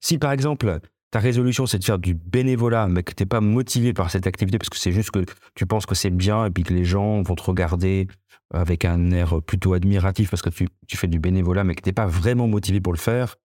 Si 0.00 0.18
par 0.18 0.32
exemple, 0.32 0.80
ta 1.12 1.20
résolution, 1.20 1.66
c'est 1.66 1.78
de 1.78 1.84
faire 1.84 1.98
du 1.98 2.14
bénévolat, 2.14 2.88
mais 2.88 3.02
que 3.02 3.12
tu 3.12 3.22
n'es 3.22 3.26
pas 3.26 3.42
motivé 3.42 3.92
par 3.92 4.10
cette 4.10 4.26
activité 4.26 4.56
parce 4.56 4.70
que 4.70 4.78
c'est 4.78 4.92
juste 4.92 5.10
que 5.10 5.24
tu 5.54 5.66
penses 5.66 5.84
que 5.84 5.94
c'est 5.94 6.10
bien 6.10 6.46
et 6.46 6.50
puis 6.50 6.64
que 6.64 6.72
les 6.72 6.86
gens 6.86 7.20
vont 7.20 7.34
te 7.34 7.42
regarder 7.42 8.08
avec 8.52 8.86
un 8.86 9.10
air 9.10 9.42
plutôt 9.42 9.74
admiratif 9.74 10.30
parce 10.30 10.40
que 10.40 10.48
tu, 10.48 10.96
fais 10.96 11.08
du 11.08 11.20
bénévolat, 11.20 11.64
mais 11.64 11.74
que 11.74 11.82
tu 11.82 11.90
n'es 11.90 11.92
pas 11.92 12.06
vraiment 12.06 12.48
motivé 12.48 12.80
pour 12.80 12.94
le 12.94 12.98
faire, 12.98 13.36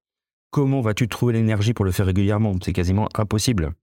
comment 0.50 0.80
vas-tu 0.80 1.10
trouver 1.10 1.34
l'énergie 1.34 1.74
pour 1.74 1.84
le 1.84 1.92
faire 1.92 2.06
régulièrement? 2.06 2.56
C'est 2.64 2.72
quasiment 2.72 3.10
impossible. 3.16 3.74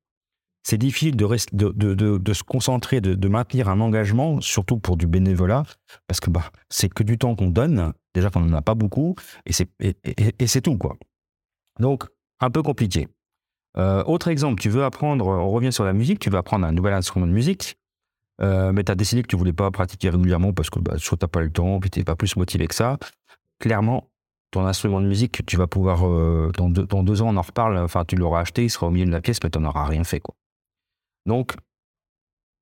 C'est 0.66 0.78
difficile 0.78 1.14
de, 1.14 1.26
de, 1.52 2.32
se 2.32 2.42
concentrer, 2.42 3.02
de, 3.02 3.28
maintenir 3.28 3.68
un 3.68 3.80
engagement, 3.80 4.40
surtout 4.40 4.78
pour 4.78 4.96
du 4.96 5.06
bénévolat, 5.06 5.64
parce 6.06 6.20
que 6.20 6.30
bah, 6.30 6.50
c'est 6.70 6.88
que 6.88 7.02
du 7.02 7.18
temps 7.18 7.34
qu'on 7.36 7.50
donne, 7.50 7.92
déjà 8.14 8.30
qu'on 8.30 8.40
n'en 8.40 8.56
a 8.56 8.62
pas 8.62 8.74
beaucoup, 8.74 9.14
et 9.44 9.52
c'est, 9.52 9.68
et 9.78 10.46
c'est 10.46 10.62
tout. 10.62 10.78
quoi. 10.78 10.96
Donc, 11.80 12.04
un 12.40 12.50
peu 12.50 12.62
compliqué. 12.62 13.08
Euh, 13.76 14.04
autre 14.04 14.28
exemple, 14.28 14.60
tu 14.60 14.68
veux 14.68 14.84
apprendre, 14.84 15.26
on 15.26 15.50
revient 15.50 15.72
sur 15.72 15.84
la 15.84 15.92
musique, 15.92 16.20
tu 16.20 16.30
veux 16.30 16.38
apprendre 16.38 16.66
un 16.66 16.72
nouvel 16.72 16.94
instrument 16.94 17.26
de 17.26 17.32
musique, 17.32 17.76
euh, 18.40 18.72
mais 18.72 18.84
tu 18.84 18.92
as 18.92 18.94
décidé 18.94 19.22
que 19.22 19.28
tu 19.28 19.36
voulais 19.36 19.52
pas 19.52 19.70
pratiquer 19.70 20.10
régulièrement 20.10 20.52
parce 20.52 20.70
que 20.70 20.78
bah, 20.78 20.94
soit 20.98 21.18
tu 21.18 21.24
n'as 21.24 21.28
pas 21.28 21.40
le 21.40 21.50
temps, 21.50 21.80
puis 21.80 21.90
tu 21.90 21.98
n'es 21.98 22.04
pas 22.04 22.16
plus 22.16 22.36
motivé 22.36 22.66
que 22.66 22.74
ça. 22.74 22.98
Clairement, 23.58 24.10
ton 24.50 24.64
instrument 24.66 25.00
de 25.00 25.06
musique, 25.06 25.44
tu 25.46 25.56
vas 25.56 25.66
pouvoir, 25.66 26.06
euh, 26.06 26.52
dans, 26.56 26.68
deux, 26.70 27.22
ans, 27.22 27.34
on 27.34 27.36
en 27.36 27.42
reparle, 27.42 27.76
enfin, 27.78 28.04
tu 28.04 28.14
l'auras 28.14 28.40
acheté, 28.40 28.64
il 28.64 28.70
sera 28.70 28.86
au 28.86 28.90
milieu 28.90 29.06
de 29.06 29.10
la 29.10 29.20
pièce, 29.20 29.42
mais 29.42 29.50
tu 29.50 29.58
n'en 29.58 29.68
auras 29.68 29.86
rien 29.86 30.04
fait. 30.04 30.20
Quoi. 30.20 30.36
Donc, 31.26 31.54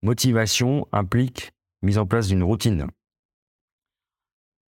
motivation 0.01 0.87
implique 0.91 1.51
mise 1.83 1.97
en 1.97 2.07
place 2.07 2.27
d'une 2.27 2.43
routine. 2.43 2.87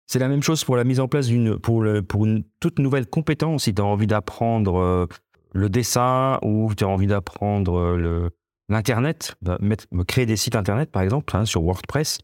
C'est 0.06 0.18
la 0.18 0.28
même 0.28 0.42
chose 0.42 0.64
pour 0.64 0.76
la 0.76 0.84
mise 0.84 0.98
en 0.98 1.08
place 1.08 1.26
d'une 1.26 1.58
pour, 1.58 1.84
une 1.84 2.44
toute 2.58 2.78
nouvelle 2.78 3.06
compétence. 3.06 3.64
Si 3.64 3.74
tu 3.74 3.82
as 3.82 3.84
envie 3.84 4.06
d'apprendre 4.06 5.08
le 5.52 5.68
dessin 5.68 6.38
ou 6.42 6.72
tu 6.74 6.84
as 6.84 6.88
envie 6.88 7.06
d'apprendre 7.06 7.78
euh, 7.78 8.30
l'Internet, 8.68 9.36
bah, 9.42 9.58
créer 10.06 10.26
des 10.26 10.36
sites 10.36 10.56
Internet 10.56 10.90
par 10.90 11.02
exemple 11.02 11.36
hein, 11.36 11.44
sur 11.44 11.62
WordPress, 11.62 12.18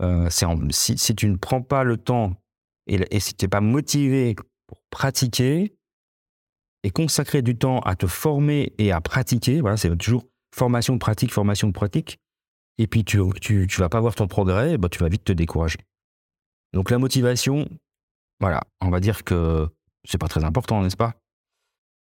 euh, 0.00 0.28
si, 0.70 0.96
si, 0.96 1.14
tu 1.14 1.28
ne 1.28 1.36
prends 1.36 1.62
pas 1.62 1.84
le 1.84 1.98
temps 1.98 2.34
et, 2.86 3.20
si 3.20 3.34
tu 3.34 3.44
n'es 3.44 3.48
pas 3.48 3.60
motivé 3.60 4.34
pour 4.66 4.78
pratiquer 4.90 5.76
et 6.82 6.90
consacrer 6.90 7.42
du 7.42 7.56
temps 7.56 7.80
à 7.80 7.94
te 7.94 8.06
former 8.06 8.72
et 8.78 8.92
à 8.92 9.00
pratiquer, 9.00 9.60
voilà, 9.60 9.76
c'est 9.76 9.94
toujours 9.96 10.24
formation, 10.54 10.98
pratique, 10.98 11.32
formation, 11.32 11.70
pratique, 11.70 12.18
et 12.78 12.86
puis 12.86 13.04
tu 13.04 13.18
ne 13.18 13.32
tu, 13.32 13.66
tu, 13.68 13.80
vas 13.80 13.90
pas 13.90 14.00
voir 14.00 14.14
ton 14.14 14.26
progrès, 14.26 14.78
bah, 14.78 14.88
tu 14.88 14.98
vas 14.98 15.08
vite 15.08 15.24
te 15.24 15.32
décourager. 15.32 15.78
Donc 16.72 16.90
la 16.90 16.98
motivation, 16.98 17.68
voilà, 18.40 18.62
on 18.80 18.88
va 18.88 19.00
dire 19.00 19.22
que 19.22 19.68
c'est 20.04 20.18
pas 20.18 20.28
très 20.28 20.44
important, 20.44 20.82
n'est-ce 20.82 20.96
pas? 20.96 21.14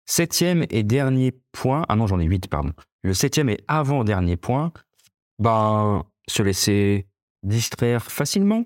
Septième 0.09 0.65
et 0.71 0.81
dernier 0.81 1.31
point, 1.51 1.85
ah 1.87 1.95
non 1.95 2.07
j'en 2.07 2.19
ai 2.19 2.25
huit, 2.25 2.47
pardon. 2.47 2.71
Le 3.03 3.13
septième 3.13 3.47
et 3.47 3.59
avant-dernier 3.67 4.37
point, 4.37 4.73
ben, 5.37 6.03
se 6.27 6.41
laisser 6.41 7.05
distraire 7.43 8.03
facilement. 8.03 8.65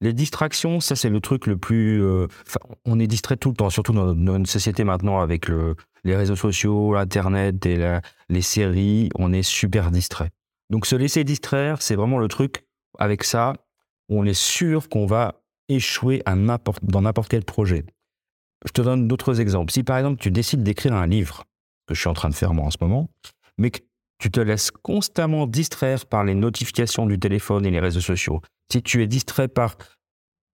Les 0.00 0.14
distractions, 0.14 0.80
ça 0.80 0.96
c'est 0.96 1.10
le 1.10 1.20
truc 1.20 1.46
le 1.46 1.58
plus... 1.58 2.02
Euh, 2.02 2.28
on 2.86 2.98
est 2.98 3.06
distrait 3.06 3.36
tout 3.36 3.50
le 3.50 3.56
temps, 3.56 3.68
surtout 3.68 3.92
dans, 3.92 4.14
notre 4.14 4.48
société 4.48 4.84
maintenant 4.84 5.20
avec 5.20 5.48
le, 5.48 5.76
les 6.02 6.16
réseaux 6.16 6.34
sociaux, 6.34 6.94
l'Internet 6.94 7.66
et 7.66 8.00
les 8.30 8.42
séries, 8.42 9.10
on 9.16 9.34
est 9.34 9.42
super 9.42 9.90
distrait. 9.90 10.30
Donc 10.70 10.86
se 10.86 10.96
laisser 10.96 11.24
distraire, 11.24 11.82
c'est 11.82 11.94
vraiment 11.94 12.18
le 12.18 12.28
truc 12.28 12.66
avec 12.98 13.24
ça, 13.24 13.52
on 14.08 14.24
est 14.24 14.32
sûr 14.32 14.88
qu'on 14.88 15.04
va 15.04 15.42
échouer 15.68 16.22
dans 16.24 17.02
n'importe 17.02 17.28
quel 17.28 17.44
projet. 17.44 17.84
Je 18.64 18.72
te 18.72 18.82
donne 18.82 19.08
d'autres 19.08 19.40
exemples. 19.40 19.72
Si 19.72 19.82
par 19.82 19.98
exemple 19.98 20.20
tu 20.20 20.30
décides 20.30 20.62
d'écrire 20.62 20.94
un 20.94 21.06
livre, 21.06 21.44
que 21.86 21.94
je 21.94 22.00
suis 22.00 22.08
en 22.08 22.14
train 22.14 22.30
de 22.30 22.34
faire 22.34 22.54
moi 22.54 22.66
en 22.66 22.70
ce 22.70 22.78
moment, 22.80 23.08
mais 23.58 23.70
que 23.70 23.80
tu 24.18 24.30
te 24.30 24.40
laisses 24.40 24.70
constamment 24.70 25.46
distraire 25.46 26.06
par 26.06 26.24
les 26.24 26.34
notifications 26.34 27.06
du 27.06 27.18
téléphone 27.18 27.66
et 27.66 27.70
les 27.70 27.80
réseaux 27.80 28.00
sociaux, 28.00 28.40
si 28.72 28.82
tu 28.82 29.02
es 29.02 29.06
distrait 29.06 29.48
par, 29.48 29.76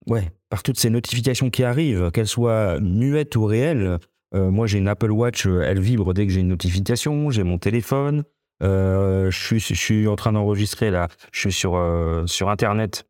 ouais, 0.06 0.32
par 0.48 0.62
toutes 0.62 0.78
ces 0.78 0.90
notifications 0.90 1.50
qui 1.50 1.62
arrivent, 1.62 2.10
qu'elles 2.10 2.26
soient 2.26 2.80
muettes 2.80 3.36
ou 3.36 3.44
réelles, 3.44 3.98
euh, 4.34 4.50
moi 4.50 4.66
j'ai 4.66 4.78
une 4.78 4.88
Apple 4.88 5.10
Watch, 5.10 5.46
elle 5.46 5.80
vibre 5.80 6.14
dès 6.14 6.26
que 6.26 6.32
j'ai 6.32 6.40
une 6.40 6.48
notification, 6.48 7.30
j'ai 7.30 7.44
mon 7.44 7.58
téléphone, 7.58 8.24
euh, 8.62 9.30
je, 9.30 9.56
suis, 9.56 10.08
en 10.08 10.16
train 10.16 10.32
d'enregistrer 10.32 10.90
là, 10.90 11.08
je 11.32 11.40
suis 11.40 11.52
sur, 11.52 11.76
euh, 11.76 12.26
sur 12.26 12.48
Internet. 12.48 13.06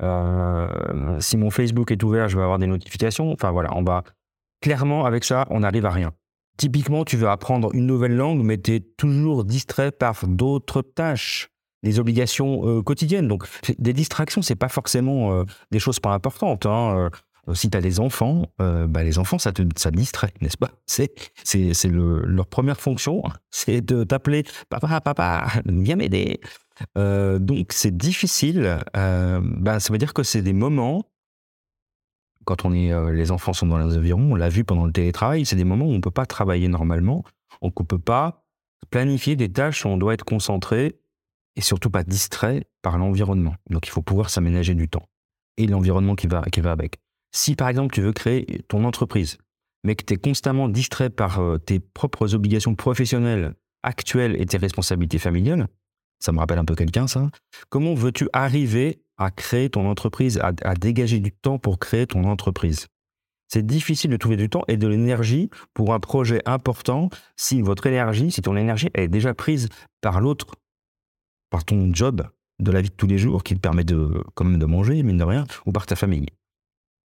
si 0.00 1.36
mon 1.36 1.50
Facebook 1.50 1.90
est 1.90 2.02
ouvert, 2.02 2.28
je 2.28 2.36
vais 2.36 2.42
avoir 2.42 2.58
des 2.58 2.66
notifications. 2.66 3.32
Enfin 3.32 3.50
voilà, 3.50 3.76
on 3.76 3.82
va 3.82 4.04
clairement, 4.64 5.04
avec 5.04 5.24
ça, 5.24 5.46
on 5.50 5.60
n'arrive 5.60 5.84
à 5.84 5.90
rien. 5.90 6.14
Typiquement, 6.56 7.04
tu 7.04 7.18
veux 7.18 7.28
apprendre 7.28 7.74
une 7.74 7.84
nouvelle 7.84 8.16
langue, 8.16 8.42
mais 8.42 8.56
tu 8.56 8.76
es 8.76 8.80
toujours 8.80 9.44
distrait 9.44 9.92
par 9.92 10.26
d'autres 10.26 10.80
tâches, 10.80 11.50
des 11.82 11.98
obligations 11.98 12.66
euh, 12.66 12.82
quotidiennes. 12.82 13.28
Donc, 13.28 13.44
des 13.78 13.92
distractions, 13.92 14.40
c'est 14.40 14.54
pas 14.54 14.70
forcément 14.70 15.34
euh, 15.34 15.44
des 15.70 15.78
choses 15.78 16.00
pas 16.00 16.14
importantes. 16.14 16.64
Hein. 16.64 17.10
Euh, 17.46 17.54
si 17.54 17.68
tu 17.68 17.76
as 17.76 17.82
des 17.82 18.00
enfants, 18.00 18.46
bah, 18.58 19.04
les 19.04 19.18
enfants, 19.18 19.38
ça 19.38 19.52
te 19.52 19.62
ça 19.76 19.90
distrait, 19.90 20.32
n'est-ce 20.40 20.56
pas? 20.56 20.70
C'est 20.86 21.12
c'est 21.42 21.90
leur 21.90 22.46
première 22.46 22.80
fonction, 22.80 23.22
c'est 23.50 23.82
de 23.82 24.02
t'appeler 24.02 24.44
papa, 24.70 25.02
papa, 25.02 25.48
viens 25.66 25.96
m'aider. 25.96 26.40
donc, 26.96 27.66
c'est 27.74 27.94
difficile. 27.94 28.78
Bah, 28.94 29.78
ça 29.78 29.92
veut 29.92 29.98
dire 29.98 30.14
que 30.14 30.22
c'est 30.22 30.40
des 30.40 30.54
moments 30.54 31.04
quand 32.44 32.64
on 32.64 32.72
est, 32.72 32.92
euh, 32.92 33.12
les 33.12 33.30
enfants 33.30 33.52
sont 33.52 33.66
dans 33.66 33.78
les 33.78 33.96
environs, 33.96 34.32
on 34.32 34.34
l'a 34.34 34.48
vu 34.48 34.64
pendant 34.64 34.86
le 34.86 34.92
télétravail, 34.92 35.44
c'est 35.44 35.56
des 35.56 35.64
moments 35.64 35.86
où 35.86 35.90
on 35.90 35.96
ne 35.96 36.00
peut 36.00 36.10
pas 36.10 36.26
travailler 36.26 36.68
normalement, 36.68 37.24
on 37.60 37.68
ne 37.68 37.84
peut 37.84 37.98
pas 37.98 38.44
planifier 38.90 39.36
des 39.36 39.50
tâches 39.50 39.84
où 39.84 39.88
on 39.88 39.96
doit 39.96 40.14
être 40.14 40.24
concentré 40.24 40.96
et 41.56 41.60
surtout 41.60 41.90
pas 41.90 42.04
distrait 42.04 42.66
par 42.82 42.98
l'environnement. 42.98 43.54
Donc 43.70 43.86
il 43.86 43.90
faut 43.90 44.02
pouvoir 44.02 44.30
s'aménager 44.30 44.74
du 44.74 44.88
temps 44.88 45.08
et 45.56 45.66
l'environnement 45.66 46.14
qui 46.14 46.26
va, 46.26 46.42
qui 46.42 46.60
va 46.60 46.72
avec. 46.72 46.98
Si 47.32 47.56
par 47.56 47.68
exemple 47.68 47.94
tu 47.94 48.02
veux 48.02 48.12
créer 48.12 48.62
ton 48.68 48.84
entreprise, 48.84 49.38
mais 49.84 49.94
que 49.94 50.04
tu 50.04 50.14
es 50.14 50.16
constamment 50.16 50.68
distrait 50.68 51.10
par 51.10 51.40
euh, 51.40 51.58
tes 51.58 51.80
propres 51.80 52.34
obligations 52.34 52.74
professionnelles 52.74 53.54
actuelles 53.82 54.40
et 54.40 54.46
tes 54.46 54.56
responsabilités 54.56 55.18
familiales, 55.18 55.68
ça 56.20 56.32
me 56.32 56.38
rappelle 56.38 56.58
un 56.58 56.64
peu 56.64 56.74
quelqu'un 56.74 57.06
ça, 57.06 57.30
comment 57.68 57.94
veux-tu 57.94 58.28
arriver 58.32 59.03
à 59.18 59.30
créer 59.30 59.70
ton 59.70 59.88
entreprise, 59.88 60.38
à, 60.38 60.52
à 60.62 60.74
dégager 60.74 61.20
du 61.20 61.32
temps 61.32 61.58
pour 61.58 61.78
créer 61.78 62.06
ton 62.06 62.24
entreprise 62.24 62.86
c'est 63.54 63.64
difficile 63.64 64.10
de 64.10 64.16
trouver 64.16 64.36
du 64.36 64.48
temps 64.48 64.64
et 64.66 64.76
de 64.76 64.88
l'énergie 64.88 65.48
pour 65.74 65.94
un 65.94 66.00
projet 66.00 66.42
important 66.44 67.08
si 67.36 67.62
votre 67.62 67.86
énergie, 67.86 68.32
si 68.32 68.42
ton 68.42 68.56
énergie 68.56 68.90
est 68.94 69.06
déjà 69.06 69.32
prise 69.32 69.68
par 70.00 70.20
l'autre, 70.20 70.56
par 71.50 71.64
ton 71.64 71.94
job 71.94 72.26
de 72.58 72.72
la 72.72 72.80
vie 72.80 72.88
de 72.88 72.94
tous 72.94 73.06
les 73.06 73.16
jours 73.16 73.44
qui 73.44 73.54
te 73.54 73.60
permet 73.60 73.84
de, 73.84 74.24
quand 74.34 74.44
même 74.44 74.58
de 74.58 74.66
manger, 74.66 75.02
mine 75.04 75.18
de 75.18 75.24
rien, 75.24 75.44
ou 75.66 75.72
par 75.72 75.86
ta 75.86 75.94
famille. 75.94 76.26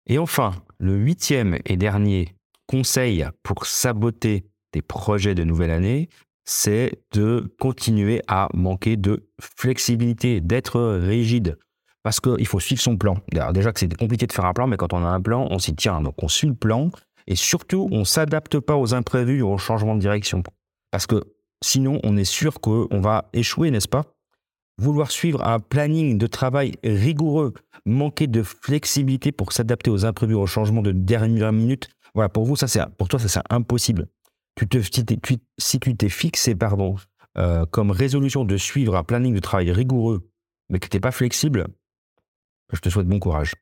Et 0.07 0.17
enfin, 0.17 0.55
le 0.79 0.95
huitième 0.95 1.59
et 1.65 1.77
dernier 1.77 2.33
conseil 2.65 3.23
pour 3.43 3.67
saboter 3.67 4.45
tes 4.71 4.81
projets 4.81 5.35
de 5.35 5.43
nouvelle 5.43 5.69
année, 5.69 6.09
c'est 6.43 7.03
de 7.11 7.53
continuer 7.59 8.21
à 8.27 8.49
manquer 8.55 8.97
de 8.97 9.29
flexibilité, 9.39 10.41
d'être 10.41 10.81
rigide. 10.81 11.59
Parce 12.03 12.19
qu'il 12.19 12.47
faut 12.47 12.59
suivre 12.59 12.81
son 12.81 12.97
plan. 12.97 13.17
déjà 13.53 13.71
que 13.71 13.79
c'est 13.79 13.95
compliqué 13.95 14.25
de 14.25 14.33
faire 14.33 14.45
un 14.45 14.53
plan, 14.53 14.67
mais 14.67 14.77
quand 14.77 14.93
on 14.93 15.05
a 15.05 15.09
un 15.09 15.21
plan, 15.21 15.47
on 15.51 15.59
s'y 15.59 15.75
tient. 15.75 16.01
Donc 16.01 16.15
on 16.23 16.27
suit 16.27 16.47
le 16.47 16.55
plan 16.55 16.89
et 17.27 17.35
surtout, 17.35 17.87
on 17.91 17.99
ne 17.99 18.03
s'adapte 18.03 18.59
pas 18.59 18.75
aux 18.75 18.93
imprévus 18.93 19.41
ou 19.41 19.49
aux 19.49 19.57
changements 19.57 19.95
de 19.95 20.01
direction. 20.01 20.41
Parce 20.89 21.05
que 21.05 21.23
sinon, 21.63 21.99
on 22.03 22.17
est 22.17 22.25
sûr 22.25 22.59
qu'on 22.59 22.87
va 22.99 23.29
échouer, 23.33 23.71
n'est-ce 23.71 23.87
pas? 23.87 24.05
Vouloir 24.77 25.11
suivre 25.11 25.43
un 25.43 25.59
planning 25.59 26.17
de 26.17 26.27
travail 26.27 26.73
rigoureux, 26.83 27.53
manquer 27.85 28.25
de 28.25 28.41
flexibilité 28.41 29.31
pour 29.31 29.53
s'adapter 29.53 29.91
aux 29.91 30.05
imprévus, 30.05 30.33
aux 30.33 30.47
changements 30.47 30.81
de 30.81 30.91
dernière 30.91 31.51
minute, 31.51 31.89
voilà, 32.13 32.29
pour 32.29 32.45
vous, 32.45 32.55
ça 32.55 32.67
c'est, 32.67 32.81
pour 32.97 33.07
toi, 33.07 33.19
ça 33.19 33.27
c'est 33.27 33.41
impossible. 33.49 34.07
Tu 34.55 34.67
te, 34.67 34.79
si, 35.57 35.79
tu 35.79 35.95
t'es 35.95 36.09
fixé, 36.09 36.55
pardon, 36.55 36.95
euh, 37.37 37.65
comme 37.65 37.91
résolution 37.91 38.43
de 38.43 38.57
suivre 38.57 38.95
un 38.95 39.03
planning 39.03 39.33
de 39.33 39.39
travail 39.39 39.71
rigoureux, 39.71 40.27
mais 40.69 40.79
que 40.79 40.87
tu 40.87 40.97
n'es 40.97 41.01
pas 41.01 41.11
flexible, 41.11 41.67
je 42.71 42.79
te 42.79 42.89
souhaite 42.89 43.07
bon 43.07 43.19
courage. 43.19 43.53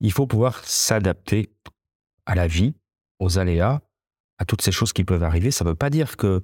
Il 0.00 0.12
faut 0.12 0.26
pouvoir 0.26 0.64
s'adapter 0.64 1.50
à 2.26 2.34
la 2.34 2.46
vie, 2.46 2.74
aux 3.18 3.38
aléas, 3.38 3.80
à 4.38 4.44
toutes 4.44 4.62
ces 4.62 4.72
choses 4.72 4.92
qui 4.92 5.04
peuvent 5.04 5.24
arriver. 5.24 5.50
Ça 5.50 5.64
ne 5.64 5.70
veut 5.70 5.76
pas 5.76 5.90
dire 5.90 6.16
que 6.16 6.40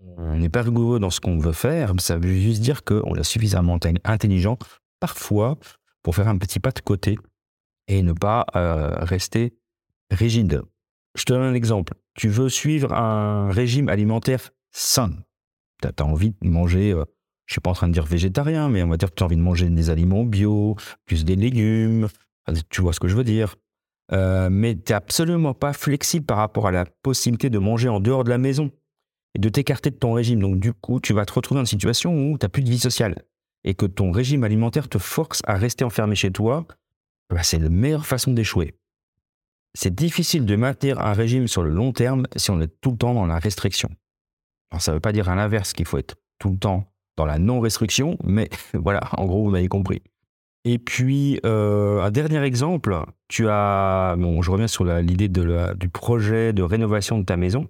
on 0.00 0.36
n'est 0.36 0.48
pas 0.48 0.62
rigoureux 0.62 1.00
dans 1.00 1.10
ce 1.10 1.20
qu'on 1.20 1.38
veut 1.38 1.52
faire, 1.52 1.92
ça 1.98 2.18
veut 2.18 2.32
juste 2.32 2.60
dire 2.60 2.84
qu'on 2.84 3.14
est 3.16 3.24
suffisamment 3.24 3.78
intelligent 4.04 4.56
parfois 5.00 5.58
pour 6.02 6.14
faire 6.14 6.28
un 6.28 6.38
petit 6.38 6.60
pas 6.60 6.70
de 6.70 6.80
côté 6.80 7.18
et 7.88 8.02
ne 8.02 8.12
pas 8.12 8.46
euh, 8.54 8.96
rester 9.04 9.58
rigide. 10.10 10.62
Je 11.16 11.24
te 11.24 11.32
donne 11.32 11.42
un 11.42 11.54
exemple. 11.54 11.94
Tu 12.14 12.28
veux 12.28 12.48
suivre 12.48 12.92
un 12.92 13.50
régime 13.50 13.88
alimentaire 13.88 14.50
sain. 14.70 15.10
Tu 15.82 15.88
as, 15.88 16.04
envie 16.04 16.30
de 16.30 16.48
manger, 16.48 16.92
euh, 16.92 17.04
je 17.48 17.54
suis 17.54 17.60
pas 17.62 17.70
en 17.70 17.74
train 17.74 17.88
de 17.88 17.94
dire 17.94 18.04
végétarien, 18.04 18.68
mais 18.68 18.82
on 18.82 18.88
va 18.88 18.98
dire 18.98 19.08
que 19.08 19.14
tu 19.14 19.22
as 19.22 19.26
envie 19.26 19.36
de 19.36 19.40
manger 19.40 19.70
des 19.70 19.88
aliments 19.88 20.24
bio, 20.24 20.76
plus 21.06 21.24
des 21.24 21.34
légumes. 21.34 22.08
Tu 22.68 22.82
vois 22.82 22.92
ce 22.92 23.00
que 23.00 23.08
je 23.08 23.16
veux 23.16 23.24
dire. 23.24 23.56
Euh, 24.12 24.50
mais 24.50 24.74
tu 24.74 24.92
n'es 24.92 24.92
absolument 24.92 25.54
pas 25.54 25.72
flexible 25.72 26.26
par 26.26 26.36
rapport 26.36 26.66
à 26.66 26.72
la 26.72 26.84
possibilité 26.84 27.48
de 27.48 27.58
manger 27.58 27.88
en 27.88 28.00
dehors 28.00 28.22
de 28.22 28.28
la 28.28 28.36
maison 28.36 28.70
et 29.34 29.38
de 29.38 29.48
t'écarter 29.48 29.90
de 29.90 29.96
ton 29.96 30.12
régime. 30.12 30.40
Donc 30.40 30.60
du 30.60 30.74
coup, 30.74 31.00
tu 31.00 31.14
vas 31.14 31.24
te 31.24 31.32
retrouver 31.32 31.58
dans 31.58 31.62
une 31.62 31.66
situation 31.66 32.12
où 32.12 32.36
tu 32.36 32.44
n'as 32.44 32.50
plus 32.50 32.62
de 32.62 32.68
vie 32.68 32.78
sociale 32.78 33.24
et 33.64 33.74
que 33.74 33.86
ton 33.86 34.10
régime 34.10 34.44
alimentaire 34.44 34.88
te 34.90 34.98
force 34.98 35.40
à 35.46 35.56
rester 35.56 35.84
enfermé 35.84 36.16
chez 36.16 36.30
toi. 36.30 36.66
Bah, 37.30 37.42
c'est 37.42 37.58
la 37.58 37.70
meilleure 37.70 38.06
façon 38.06 38.32
d'échouer. 38.32 38.74
C'est 39.74 39.94
difficile 39.94 40.44
de 40.44 40.56
maintenir 40.56 41.00
un 41.00 41.14
régime 41.14 41.48
sur 41.48 41.62
le 41.62 41.70
long 41.70 41.92
terme 41.92 42.26
si 42.36 42.50
on 42.50 42.60
est 42.60 42.80
tout 42.82 42.90
le 42.90 42.98
temps 42.98 43.14
dans 43.14 43.26
la 43.26 43.38
restriction. 43.38 43.88
Alors, 44.70 44.82
ça 44.82 44.92
ne 44.92 44.96
veut 44.96 45.00
pas 45.00 45.12
dire 45.12 45.30
à 45.30 45.34
l'inverse 45.34 45.72
qu'il 45.72 45.86
faut 45.86 45.98
être 45.98 46.16
tout 46.38 46.50
le 46.50 46.58
temps 46.58 46.92
dans 47.18 47.26
la 47.26 47.38
non-restriction, 47.38 48.16
mais 48.24 48.48
voilà, 48.74 49.02
en 49.18 49.26
gros, 49.26 49.44
vous 49.44 49.50
m'avez 49.50 49.68
compris. 49.68 50.00
Et 50.64 50.78
puis, 50.78 51.38
euh, 51.44 52.00
un 52.02 52.10
dernier 52.10 52.42
exemple, 52.42 52.98
tu 53.28 53.48
as, 53.48 54.16
bon, 54.18 54.42
je 54.42 54.50
reviens 54.50 54.66
sur 54.66 54.84
l'idée 54.84 55.28
du 55.28 55.88
projet 55.88 56.52
de 56.52 56.62
rénovation 56.62 57.18
de 57.18 57.24
ta 57.24 57.36
maison. 57.36 57.68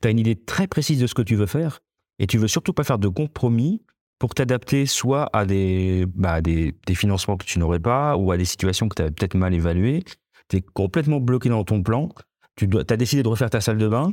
Tu 0.00 0.08
as 0.08 0.10
une 0.10 0.18
idée 0.18 0.36
très 0.36 0.66
précise 0.66 1.00
de 1.00 1.06
ce 1.06 1.14
que 1.14 1.22
tu 1.22 1.34
veux 1.34 1.46
faire 1.46 1.80
et 2.18 2.26
tu 2.26 2.38
veux 2.38 2.48
surtout 2.48 2.72
pas 2.72 2.84
faire 2.84 2.98
de 2.98 3.08
compromis 3.08 3.82
pour 4.18 4.34
t'adapter 4.34 4.86
soit 4.86 5.28
à 5.32 5.44
des, 5.44 6.06
bah, 6.14 6.40
des, 6.40 6.74
des, 6.86 6.94
financements 6.94 7.36
que 7.36 7.44
tu 7.44 7.58
n'aurais 7.58 7.80
pas 7.80 8.16
ou 8.16 8.30
à 8.30 8.36
des 8.36 8.44
situations 8.44 8.88
que 8.88 8.94
tu 8.94 9.02
as 9.02 9.10
peut-être 9.10 9.34
mal 9.34 9.52
évaluées 9.52 10.04
tu 10.48 10.56
es 10.56 10.60
complètement 10.60 11.20
bloqué 11.20 11.48
dans 11.48 11.64
ton 11.64 11.82
plan, 11.82 12.08
tu 12.56 12.66
dois, 12.66 12.84
as 12.88 12.96
décidé 12.96 13.22
de 13.22 13.28
refaire 13.28 13.50
ta 13.50 13.60
salle 13.60 13.78
de 13.78 13.88
bain, 13.88 14.10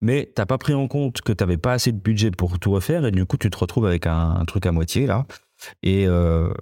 mais 0.00 0.26
tu 0.26 0.40
n'as 0.40 0.46
pas 0.46 0.58
pris 0.58 0.74
en 0.74 0.88
compte 0.88 1.20
que 1.22 1.32
tu 1.32 1.42
n'avais 1.42 1.56
pas 1.56 1.72
assez 1.72 1.92
de 1.92 1.98
budget 1.98 2.30
pour 2.30 2.58
tout 2.58 2.72
refaire, 2.72 3.06
et 3.06 3.10
du 3.10 3.24
coup, 3.26 3.36
tu 3.36 3.50
te 3.50 3.56
retrouves 3.56 3.86
avec 3.86 4.06
un, 4.06 4.44
truc 4.46 4.66
à 4.66 4.72
moitié, 4.72 5.06
là. 5.06 5.26
Et 5.82 6.06
euh, 6.06 6.52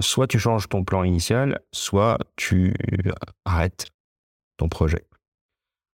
soit 0.00 0.26
tu 0.26 0.38
changes 0.38 0.68
ton 0.68 0.84
plan 0.84 1.04
initial, 1.04 1.60
soit 1.72 2.18
tu 2.36 2.74
arrêtes 3.44 3.88
ton 4.56 4.68
projet. 4.68 5.04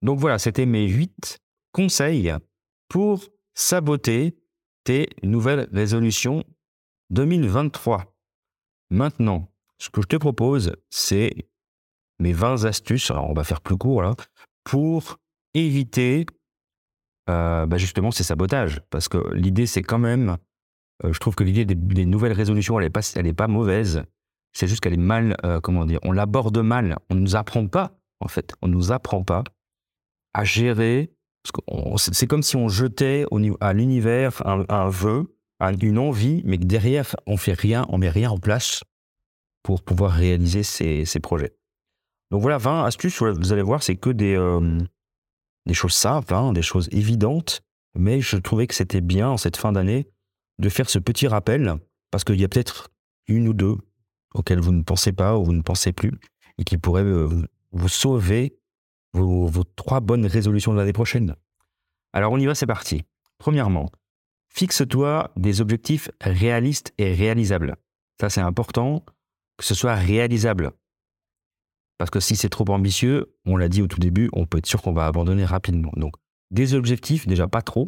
Donc 0.01 0.19
voilà, 0.19 0.39
c'était 0.39 0.65
mes 0.65 0.87
huit 0.87 1.39
conseils 1.71 2.33
pour 2.89 3.23
saboter 3.53 4.35
tes 4.83 5.07
nouvelles 5.23 5.69
résolutions 5.71 6.43
2023. 7.11 8.13
Maintenant, 8.89 9.51
ce 9.77 9.89
que 9.89 10.01
je 10.01 10.07
te 10.07 10.15
propose, 10.15 10.75
c'est 10.89 11.47
mes 12.19 12.33
20 12.33 12.65
astuces, 12.65 13.11
alors 13.11 13.29
on 13.29 13.33
va 13.33 13.43
faire 13.43 13.61
plus 13.61 13.77
court 13.77 14.01
là, 14.01 14.15
pour 14.63 15.17
éviter 15.53 16.25
euh, 17.29 17.65
bah, 17.65 17.77
justement 17.77 18.11
ces 18.11 18.23
sabotages. 18.23 18.81
Parce 18.89 19.07
que 19.07 19.33
l'idée, 19.33 19.65
c'est 19.65 19.83
quand 19.83 19.99
même, 19.99 20.37
euh, 21.03 21.13
je 21.13 21.19
trouve 21.19 21.35
que 21.35 21.43
l'idée 21.43 21.65
des, 21.65 22.05
nouvelles 22.05 22.33
résolutions, 22.33 22.79
elle 22.79 22.85
n'est 22.85 23.33
pas, 23.33 23.45
pas 23.45 23.47
mauvaise. 23.47 24.03
C'est 24.53 24.67
juste 24.67 24.81
qu'elle 24.81 24.93
est 24.93 24.97
mal, 24.97 25.37
euh, 25.45 25.61
comment 25.61 25.85
dire, 25.85 25.99
on 26.03 26.11
l'aborde 26.11 26.57
mal. 26.57 26.97
On 27.09 27.15
ne 27.15 27.21
nous 27.21 27.35
apprend 27.35 27.67
pas, 27.67 27.97
en 28.19 28.27
fait, 28.27 28.53
on 28.61 28.67
ne 28.67 28.73
nous 28.73 28.91
apprend 28.91 29.23
pas 29.23 29.43
à 30.33 30.43
gérer. 30.43 31.11
C'est 31.97 32.27
comme 32.27 32.43
si 32.43 32.55
on 32.55 32.67
jetait 32.67 33.25
au, 33.31 33.39
à 33.61 33.73
l'univers 33.73 34.45
un, 34.45 34.89
vœu, 34.89 35.35
une 35.81 35.97
envie, 35.97 36.41
mais 36.45 36.57
que 36.57 36.65
derrière, 36.65 37.15
on 37.25 37.37
fait 37.37 37.53
rien, 37.53 37.85
on 37.89 37.97
met 37.97 38.09
rien 38.09 38.29
en 38.29 38.37
place 38.37 38.83
pour 39.63 39.83
pouvoir 39.83 40.11
réaliser 40.11 40.63
ces, 40.63 41.05
ces 41.05 41.19
projets. 41.19 41.55
Donc 42.29 42.41
voilà, 42.41 42.57
20 42.57 42.85
astuces, 42.85 43.21
vous 43.21 43.53
allez 43.53 43.61
voir, 43.61 43.83
c'est 43.83 43.95
que 43.95 44.09
des, 44.09 44.35
euh, 44.35 44.79
des 45.65 45.73
choses 45.73 45.93
simples, 45.93 46.33
hein, 46.33 46.53
des 46.53 46.61
choses 46.61 46.89
évidentes, 46.91 47.61
mais 47.95 48.21
je 48.21 48.37
trouvais 48.37 48.67
que 48.67 48.75
c'était 48.75 49.01
bien 49.01 49.29
en 49.29 49.37
cette 49.37 49.57
fin 49.57 49.71
d'année 49.71 50.07
de 50.59 50.69
faire 50.69 50.89
ce 50.89 50.99
petit 50.99 51.27
rappel, 51.27 51.75
parce 52.11 52.23
qu'il 52.23 52.39
y 52.39 52.43
a 52.43 52.47
peut-être 52.47 52.89
une 53.27 53.47
ou 53.47 53.53
deux 53.53 53.77
auxquelles 54.33 54.59
vous 54.59 54.71
ne 54.71 54.83
pensez 54.83 55.11
pas 55.11 55.37
ou 55.37 55.43
vous 55.43 55.53
ne 55.53 55.61
pensez 55.61 55.91
plus, 55.91 56.13
et 56.57 56.63
qui 56.63 56.77
pourraient 56.77 57.03
euh, 57.03 57.27
vous 57.71 57.89
sauver 57.89 58.57
vos, 59.13 59.47
vos 59.47 59.63
trois 59.63 59.99
bonnes 59.99 60.25
résolutions 60.25 60.73
de 60.73 60.77
l'année 60.77 60.93
prochaine. 60.93 61.35
Alors 62.13 62.31
on 62.31 62.37
y 62.37 62.45
va, 62.45 62.55
c'est 62.55 62.65
parti. 62.65 63.03
Premièrement, 63.37 63.89
fixe-toi 64.49 65.31
des 65.35 65.61
objectifs 65.61 66.09
réalistes 66.21 66.93
et 66.97 67.13
réalisables. 67.13 67.75
Ça 68.19 68.29
c'est 68.29 68.41
important, 68.41 69.03
que 69.57 69.65
ce 69.65 69.75
soit 69.75 69.95
réalisable. 69.95 70.71
Parce 72.01 72.09
que 72.09 72.19
si 72.19 72.35
c'est 72.35 72.49
trop 72.49 72.67
ambitieux, 72.69 73.31
on 73.45 73.57
l'a 73.57 73.69
dit 73.69 73.83
au 73.83 73.87
tout 73.87 73.99
début, 73.99 74.27
on 74.33 74.47
peut 74.47 74.57
être 74.57 74.65
sûr 74.65 74.81
qu'on 74.81 74.91
va 74.91 75.05
abandonner 75.05 75.45
rapidement. 75.45 75.91
Donc, 75.97 76.15
des 76.49 76.73
objectifs, 76.73 77.27
déjà 77.27 77.47
pas 77.47 77.61
trop, 77.61 77.87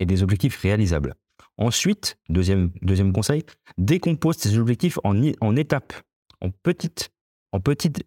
et 0.00 0.04
des 0.04 0.24
objectifs 0.24 0.56
réalisables. 0.56 1.14
Ensuite, 1.56 2.18
deuxième, 2.28 2.72
deuxième 2.82 3.12
conseil, 3.12 3.44
décompose 3.78 4.36
ces 4.38 4.58
objectifs 4.58 4.98
en, 5.04 5.14
en 5.40 5.54
étapes, 5.54 5.92
en 6.40 6.50
petites, 6.50 7.10
en 7.52 7.60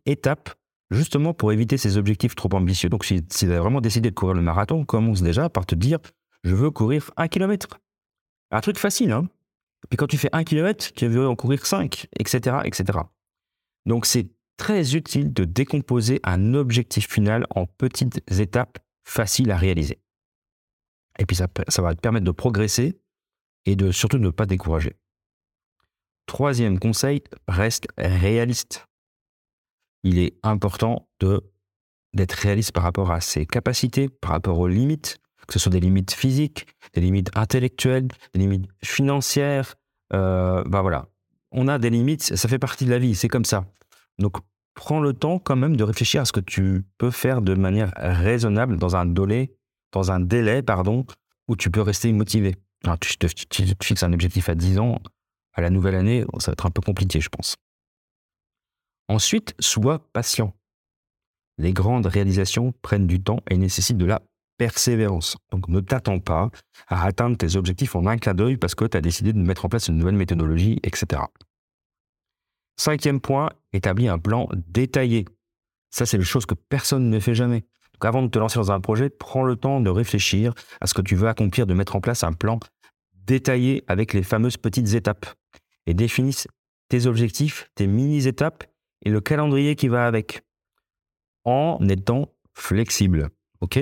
étapes, 0.06 0.50
justement 0.92 1.34
pour 1.34 1.54
éviter 1.54 1.78
ces 1.78 1.96
objectifs 1.96 2.36
trop 2.36 2.54
ambitieux. 2.54 2.90
Donc, 2.90 3.06
si, 3.06 3.26
tu 3.26 3.54
as 3.54 3.62
vraiment 3.62 3.80
décidé 3.80 4.10
de 4.10 4.16
courir 4.16 4.36
le 4.36 4.42
marathon, 4.42 4.84
commence 4.84 5.22
déjà 5.22 5.48
par 5.48 5.66
te 5.66 5.74
dire, 5.74 6.00
je 6.44 6.54
veux 6.54 6.70
courir 6.70 7.12
un 7.16 7.30
kilomètre. 7.30 7.80
Un 8.52 8.60
truc 8.60 8.78
facile, 8.78 9.14
hein 9.14 9.30
Puis 9.90 9.96
quand 9.96 10.08
tu 10.08 10.18
fais 10.18 10.30
un 10.34 10.44
kilomètre, 10.44 10.92
tu 10.92 11.08
veux 11.08 11.30
en 11.30 11.38
courir 11.38 11.66
cinq, 11.66 12.08
etc., 12.20 12.58
etc. 12.66 13.00
Donc, 13.86 14.06
c'est 14.06 14.28
très 14.60 14.96
utile 14.96 15.34
de 15.34 15.46
décomposer 15.46 16.20
un 16.24 16.54
objectif 16.54 17.10
final 17.10 17.48
en 17.56 17.66
petites 17.66 18.22
étapes 18.40 18.78
faciles 19.04 19.52
à 19.52 19.58
réaliser. 19.58 20.00
Et 21.18 21.26
puis 21.26 21.36
ça, 21.36 21.48
va 21.82 21.96
te 21.96 22.00
permettre 22.02 22.26
de 22.26 22.32
progresser 22.32 23.00
et 23.66 23.76
de 23.76 23.92
surtout 23.92 24.20
ne 24.20 24.30
pas 24.30 24.46
décourager. 24.46 24.98
Troisième 26.26 26.78
conseil, 26.78 27.24
reste 27.48 27.88
réaliste. 27.98 28.86
Il 30.04 30.20
est 30.20 30.38
important 30.44 31.08
d'être 32.14 32.34
réaliste 32.34 32.74
par 32.74 32.84
rapport 32.84 33.12
à 33.12 33.22
ses 33.22 33.46
capacités, 33.46 34.10
par 34.10 34.32
rapport 34.32 34.60
aux 34.60 34.68
limites, 34.68 35.20
que 35.48 35.54
ce 35.54 35.60
soit 35.60 35.72
des 35.72 35.80
limites 35.80 36.12
physiques, 36.12 36.68
des 36.94 37.02
limites 37.02 37.32
intellectuelles, 37.36 38.10
des 38.34 38.40
limites 38.42 38.70
financières. 38.84 39.76
Euh, 40.14 40.64
bah 40.66 40.82
voilà, 40.82 41.08
on 41.52 41.70
a 41.70 41.80
des 41.80 41.90
limites, 41.90 42.24
ça 42.24 42.50
fait 42.50 42.60
partie 42.60 42.86
de 42.86 42.92
la 42.92 43.00
vie, 43.00 43.16
c'est 43.16 43.30
comme 43.30 43.46
ça. 43.46 43.66
Donc 44.20 44.38
prends 44.76 45.00
le 45.00 45.14
temps 45.14 45.40
quand 45.40 45.56
même 45.56 45.76
de 45.76 45.84
réfléchir 45.84 46.22
à 46.22 46.26
ce 46.26 46.32
que 46.32 46.40
tu 46.40 46.86
peux 46.98 47.12
faire 47.12 47.42
de 47.42 47.54
manière 47.56 47.92
raisonnable 47.98 48.78
dans 48.78 48.96
un 48.96 49.06
délai, 49.06 49.56
dans 49.92 50.12
un 50.12 50.20
délai 50.20 50.62
pardon, 50.62 51.06
où 51.48 51.56
tu 51.56 51.72
peux 51.72 51.82
rester 51.82 52.12
motivé. 52.14 52.56
Alors, 52.86 52.98
tu 53.00 53.18
te, 53.18 53.28
fixes 53.84 54.04
un 54.04 54.14
objectif 54.14 54.48
à 54.48 54.56
10 54.56 54.80
ans, 54.80 55.02
à 55.54 55.62
la 55.62 55.70
nouvelle 55.70 55.96
année, 55.96 56.24
ça 56.40 56.52
va 56.52 56.54
être 56.54 56.66
un 56.66 56.72
peu 56.72 56.82
compliqué, 56.82 57.20
je 57.20 57.28
pense. 57.28 57.58
Ensuite, 59.10 59.54
sois 59.60 60.00
patient. 60.14 60.54
Les 61.58 61.74
grandes 61.74 62.06
réalisations 62.06 62.74
prennent 62.82 63.08
du 63.08 63.22
temps 63.22 63.40
et 63.50 63.58
nécessitent 63.58 63.98
de 63.98 64.06
la 64.06 64.22
persévérance. 64.58 65.38
Donc 65.52 65.68
ne 65.68 65.80
t'attends 65.80 66.20
pas 66.20 66.52
à 66.88 67.04
atteindre 67.06 67.36
tes 67.36 67.56
objectifs 67.56 67.96
en 67.96 68.06
un 68.06 68.18
clin 68.18 68.34
d'œil 68.34 68.58
parce 68.58 68.76
que 68.76 68.86
tu 68.86 68.96
as 68.96 69.02
décidé 69.02 69.34
de 69.34 69.40
mettre 69.40 69.66
en 69.66 69.70
place 69.70 69.88
une 69.88 69.98
nouvelle 69.98 70.16
méthodologie, 70.16 70.80
etc. 70.84 71.24
Cinquième 72.80 73.20
point, 73.20 73.50
établis 73.74 74.08
un 74.08 74.20
plan 74.20 74.48
détaillé. 74.70 75.26
Ça, 75.90 76.06
c'est 76.06 76.16
une 76.16 76.24
chose 76.24 76.46
que 76.46 76.54
personne 76.54 77.10
ne 77.10 77.20
fait 77.20 77.36
jamais. 77.36 77.66
Donc 77.92 78.06
avant 78.06 78.24
de 78.24 78.30
te 78.30 78.40
lancer 78.40 78.58
dans 78.58 78.72
un 78.72 78.80
projet, 78.80 79.10
prends 79.10 79.44
le 79.44 79.58
temps 79.58 79.82
de 79.82 79.90
réfléchir 79.90 80.54
à 80.80 80.88
ce 80.88 80.94
que 80.94 81.02
tu 81.02 81.18
veux 81.18 81.28
accomplir, 81.28 81.68
de 81.68 81.74
mettre 81.74 81.98
en 81.98 82.00
place 82.00 82.24
un 82.24 82.32
plan 82.32 82.58
détaillé 83.26 83.84
avec 83.88 84.14
les 84.14 84.24
fameuses 84.24 84.56
petites 84.56 84.94
étapes. 84.94 85.26
Et 85.88 85.94
définis 85.94 86.46
tes 86.88 87.06
objectifs, 87.06 87.70
tes 87.76 87.86
mini-étapes 87.86 88.64
et 89.04 89.10
le 89.10 89.20
calendrier 89.20 89.76
qui 89.76 89.90
va 89.90 90.08
avec. 90.08 90.42
En 91.44 91.86
étant 91.90 92.34
flexible. 92.54 93.30
OK? 93.60 93.78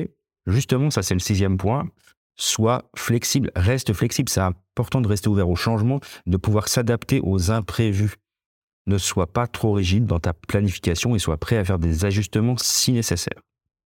Justement, 0.47 0.89
ça 0.89 1.03
c'est 1.03 1.13
le 1.13 1.19
sixième 1.19 1.57
point. 1.57 1.87
Sois 2.35 2.89
flexible, 2.95 3.51
reste 3.55 3.93
flexible. 3.93 4.29
C'est 4.29 4.41
important 4.41 5.01
de 5.01 5.07
rester 5.07 5.29
ouvert 5.29 5.49
au 5.49 5.55
changement, 5.55 5.99
de 6.25 6.37
pouvoir 6.37 6.67
s'adapter 6.67 7.21
aux 7.23 7.51
imprévus 7.51 8.15
ne 8.87 8.97
sois 8.97 9.27
pas 9.27 9.47
trop 9.47 9.73
rigide 9.73 10.05
dans 10.05 10.19
ta 10.19 10.33
planification 10.33 11.15
et 11.15 11.19
sois 11.19 11.37
prêt 11.37 11.57
à 11.57 11.65
faire 11.65 11.79
des 11.79 12.05
ajustements 12.05 12.55
si 12.57 12.93
nécessaire. 12.93 13.41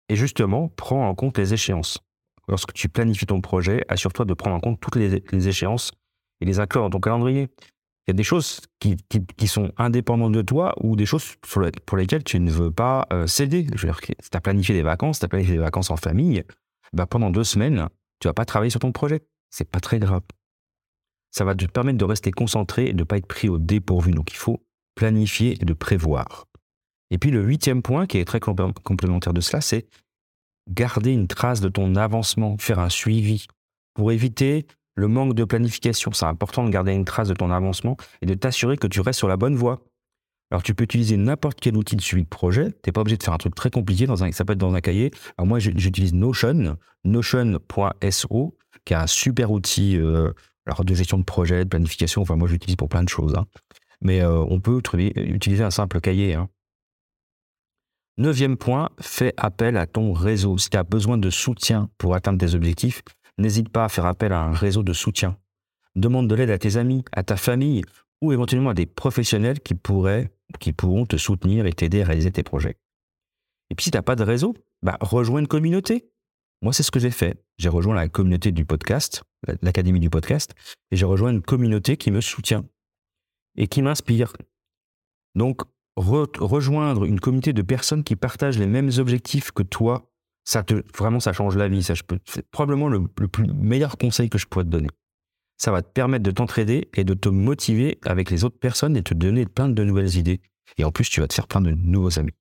Et 0.10 0.16
justement, 0.16 0.70
prends 0.76 1.08
en 1.08 1.16
compte 1.16 1.38
les 1.38 1.54
échéances. 1.54 2.00
Lorsque 2.48 2.74
tu 2.74 2.90
planifies 2.90 3.28
ton 3.28 3.42
projet, 3.42 3.86
assure-toi 3.88 4.26
de 4.26 4.34
prendre 4.34 4.56
en 4.56 4.60
compte 4.60 4.80
toutes 4.80 4.96
les, 4.96 5.48
échéances 5.48 5.92
et 6.42 6.46
les 6.46 6.60
inclure 6.60 6.82
dans 6.82 6.90
ton 6.90 7.00
calendrier. 7.00 7.48
Il 8.08 8.10
y 8.10 8.12
a 8.12 8.14
des 8.14 8.24
choses 8.24 8.62
qui, 8.80 8.98
sont 9.48 9.72
indépendantes 9.78 10.32
de 10.32 10.42
toi 10.42 10.74
ou 10.82 10.96
des 10.96 11.06
choses 11.06 11.36
pour 11.86 11.98
lesquelles 11.98 12.24
tu 12.24 12.40
ne 12.40 12.50
veux 12.50 12.72
pas 12.72 13.08
euh, 13.14 13.28
céder. 13.28 13.68
Je 13.76 13.86
veux 13.86 13.94
si 14.20 14.30
tu 14.32 14.38
as 14.38 14.42
planifié 14.42 14.74
des 14.74 14.82
vacances, 14.82 15.20
tu 15.20 15.26
as 15.26 15.28
planifié 15.28 15.54
des 15.54 15.62
vacances 15.62 15.92
en 15.92 15.96
famille, 15.96 16.44
bah 16.92 17.06
pendant 17.06 17.30
deux 17.30 17.44
semaines, 17.44 17.88
tu 18.20 18.28
vas 18.28 18.34
pas 18.34 18.46
travailler 18.46 18.72
sur 18.72 18.80
ton 18.80 18.92
projet. 18.92 19.22
C'est 19.52 19.70
pas 19.70 19.80
très 19.80 20.00
grave. 20.00 20.24
Ça 21.30 21.46
va 21.46 21.54
te 21.54 21.66
permettre 21.66 22.00
de 22.00 22.06
rester 22.06 22.32
concentré 22.32 22.88
et 22.88 22.94
de 22.94 23.00
ne 23.00 23.04
pas 23.04 23.18
être 23.18 23.28
pris 23.28 23.48
au 23.48 23.60
dépourvu. 23.60 24.12
Donc 24.12 24.32
il 24.32 24.38
faut 24.38 24.60
planifier 25.00 25.54
et 25.54 25.66
de 25.66 25.74
prévoir. 25.74 26.46
Et 27.10 27.18
puis 27.18 27.32
le 27.32 27.42
huitième 27.42 27.82
point, 27.82 28.06
qui 28.06 28.18
est 28.18 28.26
très 28.26 28.42
complémentaire 28.42 29.34
de 29.34 29.40
cela, 29.40 29.62
c'est 29.62 29.88
garder 30.70 31.14
une 31.14 31.30
trace 31.30 31.62
de 31.62 31.70
ton 31.70 31.96
avancement, 31.96 32.58
faire 32.60 32.80
un 32.80 32.90
suivi 32.90 33.48
pour 33.94 34.12
éviter 34.12 34.68
le 34.96 35.08
manque 35.08 35.36
de 35.36 35.46
planification. 35.46 36.12
C'est 36.12 36.26
important 36.26 36.66
de 36.66 36.70
garder 36.70 36.92
une 36.92 37.06
trace 37.06 37.30
de 37.30 37.34
ton 37.34 37.50
avancement 37.50 37.96
et 38.22 38.26
de 38.26 38.34
t'assurer 38.34 38.76
que 38.76 38.88
tu 38.88 39.00
restes 39.00 39.20
sur 39.20 39.30
la 39.30 39.38
bonne 39.38 39.56
voie. 39.56 39.86
Alors 40.52 40.64
tu 40.64 40.76
peux 40.76 40.84
utiliser 40.84 41.16
n'importe 41.16 41.62
quel 41.62 41.78
outil 41.78 41.96
de 41.96 42.02
suivi 42.02 42.24
de 42.24 42.28
projet. 42.28 42.66
Tu 42.66 42.90
n'es 42.90 42.92
pas 42.92 43.00
obligé 43.00 43.16
de 43.16 43.24
faire 43.24 43.34
un 43.34 43.38
truc 43.38 43.56
très 43.56 43.70
compliqué, 43.70 44.06
dans 44.06 44.26
un, 44.26 44.34
ça 44.34 44.44
peut 44.44 44.52
être 44.52 44.60
dans 44.60 44.74
un 44.74 44.82
cahier. 44.82 45.12
Alors 45.38 45.48
moi 45.48 45.60
j'utilise 45.60 46.14
Notion, 46.14 46.78
notion.so, 47.06 48.58
qui 48.84 48.94
est 48.94 48.98
un 48.98 49.08
super 49.08 49.52
outil 49.52 49.96
euh, 49.98 50.34
de 50.84 50.94
gestion 50.94 51.18
de 51.18 51.24
projet, 51.24 51.64
de 51.64 51.70
planification. 51.70 52.22
Enfin 52.22 52.36
moi 52.36 52.50
j'utilise 52.50 52.76
pour 52.76 52.90
plein 52.90 53.04
de 53.04 53.10
choses. 53.10 53.34
Hein 53.38 53.46
mais 54.02 54.22
euh, 54.22 54.40
on 54.50 54.60
peut 54.60 54.82
utiliser 55.16 55.64
un 55.64 55.72
simple 55.72 56.00
cahier. 56.02 56.36
Hein. 56.36 56.50
Neuvième 58.18 58.58
point, 58.58 58.90
fais 59.00 59.34
appel 59.38 59.78
à 59.78 59.88
ton 59.88 60.14
réseau. 60.14 60.58
Si 60.58 60.70
tu 60.70 60.78
as 60.78 60.84
besoin 60.84 61.18
de 61.18 61.30
soutien 61.30 61.90
pour 61.98 62.16
atteindre 62.16 62.38
tes 62.38 62.54
objectifs, 62.54 63.02
n'hésite 63.38 63.70
pas 63.70 63.86
à 63.86 63.90
faire 63.90 64.06
appel 64.06 64.34
à 64.34 64.42
un 64.42 64.52
réseau 64.52 64.84
de 64.84 64.94
soutien. 64.94 65.38
Demande 65.96 66.28
de 66.28 66.36
l'aide 66.36 66.50
à 66.50 66.58
tes 66.58 66.78
amis, 66.78 67.04
à 67.14 67.24
ta 67.24 67.38
famille 67.38 67.84
ou 68.22 68.34
éventuellement 68.34 68.72
à 68.72 68.74
des 68.74 68.86
professionnels 68.86 69.62
qui, 69.62 69.74
pourraient, 69.74 70.32
qui 70.60 70.74
pourront 70.74 71.06
te 71.06 71.16
soutenir 71.16 71.66
et 71.66 71.74
t'aider 71.74 72.02
à 72.02 72.06
réaliser 72.06 72.32
tes 72.32 72.44
projets. 72.44 72.76
Et 73.70 73.76
puis 73.76 73.86
si 73.86 73.92
tu 73.92 73.98
n'as 73.98 74.02
pas 74.02 74.16
de 74.16 74.24
réseau, 74.24 74.54
bah, 74.82 74.98
rejoins 75.00 75.40
une 75.40 75.48
communauté. 75.48 76.10
Moi, 76.62 76.74
c'est 76.74 76.84
ce 76.84 76.92
que 76.92 77.00
j'ai 77.00 77.12
fait. 77.12 77.42
J'ai 77.58 77.70
rejoint 77.70 77.96
la 77.96 78.10
communauté 78.10 78.52
du 78.52 78.66
podcast, 78.66 79.24
l'Académie 79.62 80.02
du 80.02 80.10
podcast, 80.10 80.54
et 80.92 80.98
j'ai 80.98 81.06
rejoint 81.06 81.32
une 81.32 81.42
communauté 81.42 81.96
qui 81.96 82.12
me 82.12 82.20
soutient 82.20 82.66
et 83.56 83.68
qui 83.68 83.82
m'inspire. 83.82 84.34
Donc, 85.36 85.62
rejoindre 85.96 87.06
une 87.06 87.20
communauté 87.20 87.54
de 87.54 87.62
personnes 87.62 88.04
qui 88.04 88.16
partagent 88.16 88.58
les 88.58 88.68
mêmes 88.68 88.92
objectifs 88.98 89.52
que 89.52 89.64
toi, 89.64 90.12
ça 90.46 90.64
te, 90.64 90.84
vraiment, 90.98 91.20
ça 91.20 91.34
change 91.34 91.58
la 91.58 91.68
vie. 91.68 91.84
C'est 91.84 92.50
probablement 92.52 92.88
le, 92.88 93.08
plus 93.08 93.46
meilleur 93.54 93.98
conseil 93.98 94.30
que 94.30 94.38
je 94.38 94.48
pourrais 94.48 94.66
te 94.66 94.70
donner. 94.70 94.90
Ça 95.58 95.72
va 95.72 95.82
te 95.82 95.90
permettre 95.90 96.24
de 96.24 96.32
t'entraider 96.32 96.90
et 96.96 97.04
de 97.04 97.14
te 97.14 97.28
motiver 97.28 98.00
avec 98.06 98.32
les 98.32 98.46
autres 98.46 98.58
personnes 98.58 98.96
et 98.96 99.04
te 99.04 99.14
donner 99.14 99.46
plein 99.46 99.68
de 99.68 99.84
nouvelles 99.84 100.16
idées. 100.16 100.42
Et 100.78 100.86
en 100.86 100.92
plus, 100.92 101.10
tu 101.10 101.20
vas 101.20 101.28
te 101.28 101.34
faire 101.34 101.48
plein 101.48 101.62
de 101.62 101.72
nouveaux 101.72 102.18
amis. 102.18 102.34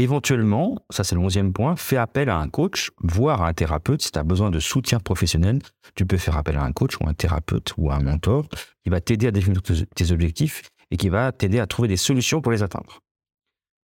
Éventuellement, 0.00 0.76
ça 0.90 1.02
c'est 1.02 1.16
le 1.16 1.20
onzième 1.20 1.52
point, 1.52 1.74
fais 1.74 1.96
appel 1.96 2.28
à 2.28 2.38
un 2.38 2.48
coach, 2.48 2.92
voire 3.02 3.42
à 3.42 3.48
un 3.48 3.52
thérapeute. 3.52 4.00
Si 4.00 4.12
tu 4.12 4.18
as 4.20 4.22
besoin 4.22 4.52
de 4.52 4.60
soutien 4.60 5.00
professionnel, 5.00 5.58
tu 5.96 6.06
peux 6.06 6.18
faire 6.18 6.36
appel 6.36 6.56
à 6.56 6.62
un 6.62 6.70
coach 6.70 6.96
ou 7.00 7.08
un 7.08 7.14
thérapeute 7.14 7.74
ou 7.76 7.90
un 7.90 7.98
mentor 7.98 8.46
qui 8.84 8.90
va 8.90 9.00
t'aider 9.00 9.26
à 9.26 9.32
définir 9.32 9.60
tes 9.60 10.12
objectifs 10.12 10.62
et 10.92 10.96
qui 10.96 11.08
va 11.08 11.32
t'aider 11.32 11.58
à 11.58 11.66
trouver 11.66 11.88
des 11.88 11.96
solutions 11.96 12.40
pour 12.40 12.52
les 12.52 12.62
atteindre. 12.62 13.00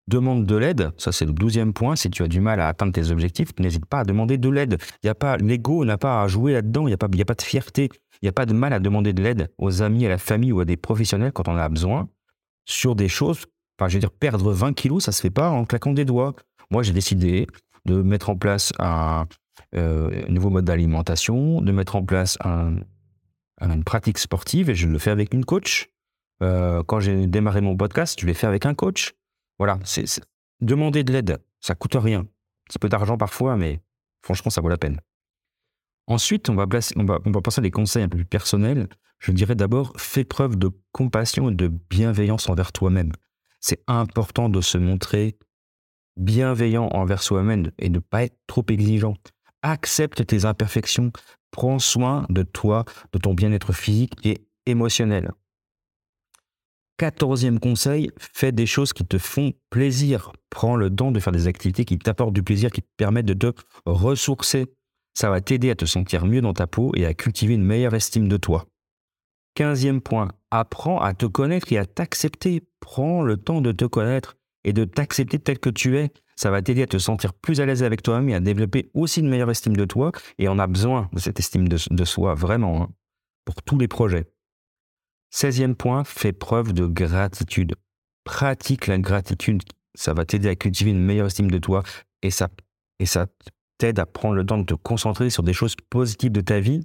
Demande 0.07 0.45
de 0.45 0.55
l'aide, 0.55 0.91
ça 0.97 1.11
c'est 1.11 1.25
le 1.25 1.33
douzième 1.33 1.73
point. 1.73 1.97
Si 1.97 2.09
tu 2.09 2.23
as 2.23 2.29
du 2.29 2.39
mal 2.39 2.61
à 2.61 2.69
atteindre 2.69 2.93
tes 2.93 3.11
objectifs, 3.11 3.49
n'hésite 3.59 3.85
pas 3.85 3.99
à 3.99 4.03
demander 4.05 4.37
de 4.37 4.47
l'aide. 4.47 4.77
L'ego 5.41 5.83
n'a 5.83 5.97
pas 5.97 6.23
à 6.23 6.29
jouer 6.29 6.53
là-dedans. 6.53 6.83
Il 6.83 6.91
n'y 6.91 6.93
a 6.93 6.97
pas, 6.97 7.07
a 7.07 7.25
pas 7.25 7.33
de 7.33 7.41
fierté. 7.41 7.89
Il 8.21 8.25
n'y 8.25 8.29
a 8.29 8.31
pas 8.31 8.45
de 8.45 8.53
mal 8.53 8.71
à 8.71 8.79
demander 8.79 9.11
de 9.11 9.21
l'aide 9.21 9.51
aux 9.57 9.81
amis, 9.81 10.05
à 10.05 10.09
la 10.09 10.17
famille 10.17 10.53
ou 10.53 10.61
à 10.61 10.65
des 10.65 10.77
professionnels 10.77 11.33
quand 11.33 11.49
on 11.49 11.57
a 11.57 11.67
besoin 11.67 12.07
sur 12.65 12.95
des 12.95 13.09
choses 13.09 13.45
Enfin, 13.77 13.89
je 13.89 13.95
veux 13.95 13.99
dire, 13.99 14.11
perdre 14.11 14.51
20 14.51 14.73
kilos, 14.73 15.03
ça 15.03 15.11
se 15.11 15.21
fait 15.21 15.29
pas 15.29 15.49
en 15.49 15.65
claquant 15.65 15.93
des 15.93 16.05
doigts. 16.05 16.35
Moi, 16.71 16.81
j'ai 16.83 16.93
décidé 16.93 17.47
de 17.85 18.01
mettre 18.01 18.29
en 18.29 18.35
place 18.35 18.73
un, 18.79 19.27
euh, 19.75 20.25
nouveau 20.29 20.49
mode 20.49 20.65
d'alimentation, 20.65 21.61
de 21.61 21.71
mettre 21.71 21.95
en 21.95 22.03
place 22.03 22.37
une 22.41 23.83
pratique 23.83 24.17
sportive, 24.17 24.69
et 24.69 24.75
je 24.75 24.87
le 24.87 24.97
fais 24.97 25.11
avec 25.11 25.33
une 25.33 25.45
coach. 25.45 25.89
Euh, 26.41 26.83
quand 26.83 26.99
j'ai 26.99 27.27
démarré 27.27 27.61
mon 27.61 27.75
podcast, 27.77 28.19
je 28.19 28.25
l'ai 28.25 28.33
fait 28.33 28.47
avec 28.47 28.65
un 28.65 28.73
coach. 28.73 29.13
Voilà, 29.59 29.79
demander 30.61 31.03
de 31.03 31.13
l'aide, 31.13 31.37
ça 31.61 31.75
coûte 31.75 31.95
rien. 31.95 32.21
Un 32.21 32.25
petit 32.65 32.79
peu 32.79 32.89
d'argent 32.89 33.17
parfois, 33.17 33.57
mais 33.57 33.81
franchement, 34.21 34.51
ça 34.51 34.61
vaut 34.61 34.69
la 34.69 34.77
peine. 34.77 34.99
Ensuite, 36.07 36.49
on 36.49 36.55
va, 36.55 36.65
on, 36.95 37.05
va, 37.05 37.19
on 37.25 37.31
va 37.31 37.41
passer 37.41 37.59
à 37.59 37.63
des 37.63 37.71
conseils 37.71 38.03
un 38.03 38.09
peu 38.09 38.17
plus 38.17 38.25
personnels. 38.25 38.87
Je 39.19 39.31
dirais 39.31 39.55
d'abord, 39.55 39.93
fais 39.97 40.23
preuve 40.23 40.55
de 40.55 40.69
compassion 40.91 41.49
et 41.49 41.55
de 41.55 41.67
bienveillance 41.67 42.49
envers 42.49 42.71
toi-même 42.71 43.11
c'est 43.59 43.83
important 43.87 44.49
de 44.49 44.61
se 44.61 44.77
montrer 44.77 45.37
bienveillant 46.17 46.87
envers 46.93 47.23
soi-même 47.23 47.71
et 47.77 47.89
de 47.89 47.95
ne 47.95 47.99
pas 47.99 48.23
être 48.23 48.37
trop 48.47 48.65
exigeant. 48.69 49.15
Accepte 49.61 50.25
tes 50.25 50.45
imperfections, 50.45 51.11
prends 51.51 51.79
soin 51.79 52.25
de 52.29 52.43
toi, 52.43 52.85
de 53.11 53.19
ton 53.19 53.33
bien-être 53.33 53.73
physique 53.73 54.13
et 54.23 54.47
émotionnel. 54.65 55.31
Quatorzième 56.97 57.59
conseil, 57.59 58.09
fais 58.17 58.51
des 58.51 58.65
choses 58.65 58.91
qui 58.91 59.05
te 59.05 59.19
font 59.19 59.53
plaisir. 59.69 60.31
Prends 60.49 60.75
le 60.75 60.89
temps 60.89 61.11
de 61.11 61.19
faire 61.19 61.33
des 61.33 61.45
activités 61.45 61.85
qui 61.85 61.99
t'apportent 61.99 62.33
du 62.33 62.41
plaisir, 62.41 62.71
qui 62.71 62.81
te 62.81 62.87
permettent 62.97 63.27
de 63.27 63.33
te 63.35 63.53
ressourcer. 63.85 64.65
Ça 65.13 65.29
va 65.29 65.39
t'aider 65.39 65.69
à 65.69 65.75
te 65.75 65.85
sentir 65.85 66.25
mieux 66.25 66.41
dans 66.41 66.53
ta 66.53 66.65
peau 66.65 66.91
et 66.95 67.05
à 67.05 67.13
cultiver 67.13 67.53
une 67.53 67.63
meilleure 67.63 67.93
estime 67.93 68.27
de 68.27 68.37
toi. 68.37 68.65
Quinzième 69.53 70.01
point, 70.01 70.29
apprends 70.51 70.99
à 70.99 71.13
te 71.13 71.25
connaître 71.25 71.71
et 71.71 71.77
à 71.77 71.85
t'accepter. 71.85 72.63
Prends 72.79 73.21
le 73.21 73.37
temps 73.37 73.61
de 73.61 73.71
te 73.71 73.85
connaître 73.85 74.37
et 74.63 74.73
de 74.73 74.85
t'accepter 74.85 75.39
tel 75.39 75.59
que 75.59 75.69
tu 75.69 75.97
es. 75.97 76.11
Ça 76.35 76.51
va 76.51 76.61
t'aider 76.61 76.83
à 76.83 76.87
te 76.87 76.97
sentir 76.97 77.33
plus 77.33 77.61
à 77.61 77.65
l'aise 77.65 77.83
avec 77.83 78.03
toi-même 78.03 78.29
et 78.29 78.35
à 78.35 78.39
développer 78.39 78.91
aussi 78.93 79.21
une 79.21 79.29
meilleure 79.29 79.49
estime 79.49 79.75
de 79.75 79.85
toi. 79.85 80.11
Et 80.37 80.47
on 80.47 80.59
a 80.59 80.67
besoin 80.67 81.09
de 81.13 81.19
cette 81.19 81.39
estime 81.39 81.67
de, 81.67 82.05
soi, 82.05 82.35
vraiment, 82.35 82.83
hein, 82.83 82.89
pour 83.43 83.55
tous 83.63 83.79
les 83.79 83.87
projets. 83.87 84.25
Seizième 85.31 85.75
point, 85.75 86.03
fais 86.03 86.33
preuve 86.33 86.73
de 86.73 86.85
gratitude. 86.85 87.75
Pratique 88.23 88.87
la 88.87 88.99
gratitude. 88.99 89.63
Ça 89.95 90.13
va 90.13 90.25
t'aider 90.25 90.49
à 90.49 90.55
cultiver 90.55 90.91
une 90.91 91.03
meilleure 91.03 91.27
estime 91.27 91.49
de 91.49 91.57
toi 91.57 91.81
et 92.21 92.29
ça, 92.29 92.49
et 92.99 93.05
ça 93.05 93.27
t'aide 93.77 93.99
à 93.99 94.05
prendre 94.05 94.35
le 94.35 94.45
temps 94.45 94.57
de 94.57 94.63
te 94.63 94.73
concentrer 94.73 95.29
sur 95.29 95.43
des 95.43 95.53
choses 95.53 95.75
positives 95.89 96.31
de 96.31 96.41
ta 96.41 96.59
vie 96.59 96.83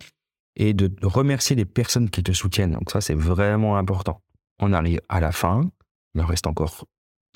et 0.57 0.75
de 0.75 0.91
remercier 1.03 1.57
les 1.57 1.65
personnes 1.65 2.11
qui 2.11 2.23
te 2.23 2.33
soutiennent. 2.33 2.73
Donc 2.73 2.91
ça, 2.91 3.01
c'est 3.01 3.15
vraiment 3.15 3.77
important. 3.77 4.21
On 4.61 4.73
arrive 4.73 5.01
à 5.09 5.21
la 5.21 5.33
fin, 5.33 5.71
il 6.15 6.21
en 6.21 6.27
reste 6.27 6.47
encore 6.47 6.85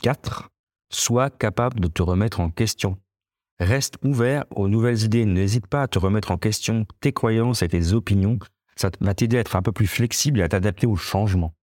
quatre. 0.03 0.51
Sois 0.93 1.31
capable 1.31 1.81
de 1.81 1.89
te 1.89 2.03
remettre 2.03 2.41
en 2.41 2.51
question. 2.51 2.99
Reste 3.59 3.97
ouvert 4.05 4.45
aux 4.51 4.69
nouvelles 4.69 5.03
idées. 5.03 5.25
N'hésite 5.25 5.67
pas 5.67 5.83
à 5.83 5.89
te 5.89 5.99
remettre 5.99 6.31
en 6.31 6.37
question 6.37 6.87
tes 7.01 7.13
croyances 7.13 7.63
et 7.63 7.69
tes 7.69 7.93
opinions. 7.93 8.39
Ça 8.77 8.91
va 9.01 9.15
t'aider 9.15 9.39
à 9.39 9.41
être 9.41 9.57
un 9.57 9.63
peu 9.63 9.73
plus 9.73 9.87
flexible 9.87 10.41
et 10.41 10.43
à 10.43 10.49
t'adapter 10.49 10.87
au 10.87 10.97
changement. 10.97 11.55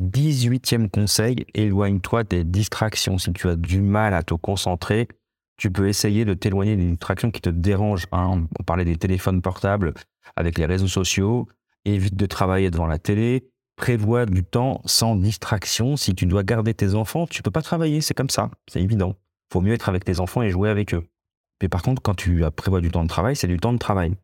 18e 0.00 0.88
conseil, 0.88 1.46
éloigne-toi 1.54 2.24
des 2.24 2.44
distractions. 2.44 3.18
Si 3.18 3.32
tu 3.32 3.48
as 3.48 3.56
du 3.56 3.80
mal 3.80 4.14
à 4.14 4.22
te 4.22 4.34
concentrer, 4.34 5.08
tu 5.56 5.70
peux 5.70 5.88
essayer 5.88 6.24
de 6.24 6.34
t'éloigner 6.34 6.76
des 6.76 6.86
distractions 6.86 7.30
qui 7.30 7.40
te 7.40 7.50
dérangent. 7.50 8.06
Hein. 8.12 8.46
On 8.58 8.62
parlait 8.62 8.84
des 8.84 8.96
téléphones 8.96 9.42
portables 9.42 9.94
avec 10.36 10.58
les 10.58 10.66
réseaux 10.66 10.88
sociaux. 10.88 11.48
Évite 11.84 12.16
de 12.16 12.26
travailler 12.26 12.70
devant 12.70 12.86
la 12.86 12.98
télé. 12.98 13.48
Prévois 13.76 14.26
du 14.26 14.44
temps 14.44 14.82
sans 14.84 15.16
distraction. 15.16 15.96
Si 15.96 16.14
tu 16.14 16.26
dois 16.26 16.42
garder 16.42 16.74
tes 16.74 16.94
enfants, 16.94 17.26
tu 17.26 17.42
peux 17.42 17.50
pas 17.50 17.62
travailler. 17.62 18.00
C'est 18.00 18.14
comme 18.14 18.30
ça. 18.30 18.50
C'est 18.70 18.82
évident. 18.82 19.14
Faut 19.52 19.60
mieux 19.60 19.72
être 19.72 19.88
avec 19.88 20.04
tes 20.04 20.20
enfants 20.20 20.42
et 20.42 20.50
jouer 20.50 20.68
avec 20.68 20.94
eux. 20.94 21.04
Mais 21.62 21.68
par 21.68 21.82
contre, 21.82 22.02
quand 22.02 22.14
tu 22.14 22.42
prévois 22.56 22.80
du 22.80 22.90
temps 22.90 23.02
de 23.02 23.08
travail, 23.08 23.36
c'est 23.36 23.48
du 23.48 23.58
temps 23.58 23.72
de 23.72 23.78
travail. 23.78 24.14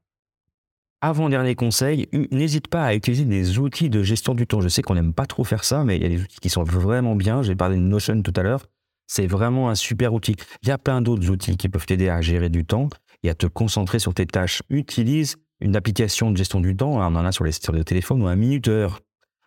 Avant-dernier 1.02 1.54
conseil, 1.54 2.08
n'hésite 2.30 2.68
pas 2.68 2.84
à 2.84 2.94
utiliser 2.94 3.24
des 3.24 3.58
outils 3.58 3.90
de 3.90 4.02
gestion 4.02 4.34
du 4.34 4.46
temps. 4.46 4.60
Je 4.60 4.68
sais 4.68 4.82
qu'on 4.82 4.94
n'aime 4.94 5.12
pas 5.12 5.26
trop 5.26 5.44
faire 5.44 5.62
ça, 5.62 5.84
mais 5.84 5.96
il 5.96 6.02
y 6.02 6.06
a 6.06 6.08
des 6.08 6.22
outils 6.22 6.40
qui 6.40 6.48
sont 6.48 6.64
vraiment 6.64 7.14
bien. 7.14 7.42
J'ai 7.42 7.54
parlé 7.54 7.76
de 7.76 7.82
Notion 7.82 8.22
tout 8.22 8.32
à 8.34 8.42
l'heure. 8.42 8.66
C'est 9.06 9.26
vraiment 9.26 9.68
un 9.68 9.74
super 9.74 10.14
outil. 10.14 10.36
Il 10.62 10.68
y 10.68 10.72
a 10.72 10.78
plein 10.78 11.02
d'autres 11.02 11.30
outils 11.30 11.56
qui 11.56 11.68
peuvent 11.68 11.86
t'aider 11.86 12.08
à 12.08 12.20
gérer 12.22 12.48
du 12.48 12.64
temps 12.64 12.88
et 13.22 13.30
à 13.30 13.34
te 13.34 13.46
concentrer 13.46 13.98
sur 13.98 14.14
tes 14.14 14.26
tâches. 14.26 14.62
Utilise 14.70 15.36
une 15.60 15.76
application 15.76 16.30
de 16.30 16.36
gestion 16.36 16.60
du 16.60 16.76
temps. 16.76 16.92
On 16.92 17.00
en 17.00 17.24
a 17.24 17.32
sur 17.32 17.44
les, 17.44 17.52
sur 17.52 17.72
les 17.72 17.84
téléphones 17.84 18.22
ou 18.22 18.26
un 18.26 18.36
minuteur 18.36 19.00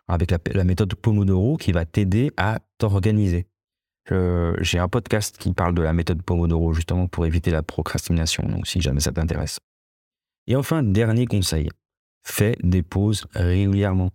avec 0.08 0.30
la, 0.30 0.64
méthode 0.64 0.94
Pomodoro 0.94 1.56
qui 1.56 1.72
va 1.72 1.84
t'aider 1.84 2.32
à 2.36 2.58
t'organiser. 2.78 3.46
J'ai 4.60 4.78
un 4.78 4.88
podcast 4.88 5.36
qui 5.38 5.52
parle 5.52 5.74
de 5.74 5.82
la 5.82 5.92
méthode 5.92 6.22
Pomodoro 6.22 6.72
justement 6.72 7.06
pour 7.06 7.26
éviter 7.26 7.52
la 7.52 7.62
procrastination. 7.62 8.42
Donc 8.48 8.66
si 8.66 8.80
jamais 8.80 9.00
ça 9.00 9.12
t'intéresse. 9.12 9.60
Et 10.48 10.56
enfin, 10.56 10.82
dernier 10.82 11.26
conseil, 11.26 11.68
fais 12.24 12.56
des 12.62 12.82
pauses 12.82 13.26
régulièrement. 13.34 14.10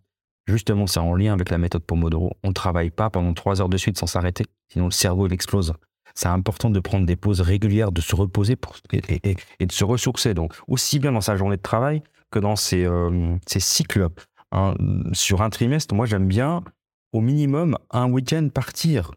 Justement, 0.47 0.85
c'est 0.85 0.99
en 0.99 1.15
lien 1.15 1.33
avec 1.33 1.49
la 1.49 1.57
méthode 1.57 1.83
Pomodoro. 1.83 2.33
On 2.43 2.49
ne 2.49 2.53
travaille 2.53 2.91
pas 2.91 3.09
pendant 3.09 3.33
trois 3.33 3.61
heures 3.61 3.69
de 3.69 3.77
suite 3.77 3.97
sans 3.97 4.05
s'arrêter, 4.05 4.45
sinon 4.67 4.85
le 4.85 4.91
cerveau 4.91 5.27
il 5.27 5.33
explose. 5.33 5.73
C'est 6.15 6.27
important 6.27 6.69
de 6.69 6.79
prendre 6.79 7.05
des 7.05 7.15
pauses 7.15 7.41
régulières, 7.41 7.91
de 7.91 8.01
se 8.01 8.15
reposer 8.15 8.55
et, 8.93 9.65
de 9.65 9.71
se 9.71 9.83
ressourcer. 9.83 10.33
Donc, 10.33 10.53
aussi 10.67 10.99
bien 10.99 11.11
dans 11.11 11.21
sa 11.21 11.35
journée 11.35 11.57
de 11.57 11.61
travail 11.61 12.01
que 12.31 12.39
dans 12.39 12.55
ses, 12.55 12.85
euh, 12.85 13.37
cycles. 13.47 14.07
Hein. 14.51 14.75
Sur 15.13 15.41
un 15.41 15.49
trimestre, 15.49 15.93
moi 15.93 16.05
j'aime 16.05 16.27
bien 16.27 16.63
au 17.11 17.21
minimum 17.21 17.77
un 17.91 18.09
week-end 18.09 18.47
partir 18.53 19.11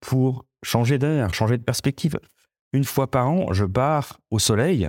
pour 0.00 0.44
changer 0.62 0.98
d'air, 0.98 1.34
changer 1.34 1.58
de 1.58 1.62
perspective. 1.62 2.18
Une 2.72 2.84
fois 2.84 3.10
par 3.10 3.28
an, 3.28 3.52
je 3.52 3.64
pars 3.64 4.20
au 4.30 4.38
soleil 4.38 4.88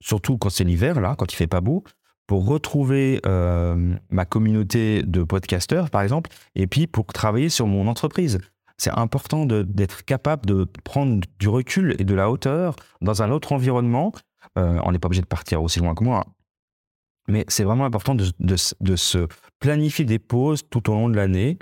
surtout 0.00 0.38
quand 0.38 0.50
c'est 0.50 0.64
l'hiver, 0.64 1.00
là, 1.00 1.14
quand 1.16 1.32
il 1.32 1.36
fait 1.36 1.46
pas 1.46 1.60
beau, 1.60 1.84
pour 2.26 2.46
retrouver 2.46 3.20
euh, 3.26 3.94
ma 4.10 4.24
communauté 4.24 5.02
de 5.02 5.22
podcasteurs, 5.22 5.90
par 5.90 6.02
exemple, 6.02 6.30
et 6.54 6.66
puis 6.66 6.86
pour 6.86 7.06
travailler 7.06 7.48
sur 7.48 7.66
mon 7.66 7.86
entreprise. 7.86 8.40
C'est 8.78 8.90
important 8.90 9.46
d'être 9.46 10.04
capable 10.04 10.46
de 10.46 10.64
prendre 10.84 11.26
du 11.38 11.48
recul 11.48 11.96
et 11.98 12.04
de 12.04 12.14
la 12.14 12.30
hauteur 12.30 12.76
dans 13.00 13.22
un 13.22 13.30
autre 13.30 13.52
environnement. 13.52 14.12
Euh, 14.58 14.78
on 14.84 14.92
n'est 14.92 14.98
pas 14.98 15.06
obligé 15.06 15.22
de 15.22 15.26
partir 15.26 15.62
aussi 15.62 15.80
loin 15.80 15.94
que 15.94 16.04
moi, 16.04 16.26
mais 17.28 17.44
c'est 17.48 17.64
vraiment 17.64 17.84
important 17.84 18.14
de, 18.14 18.56
se 18.56 19.26
planifier 19.58 20.04
des 20.04 20.18
pauses 20.18 20.62
tout 20.68 20.90
au 20.90 20.94
long 20.94 21.08
de 21.08 21.16
l'année, 21.16 21.58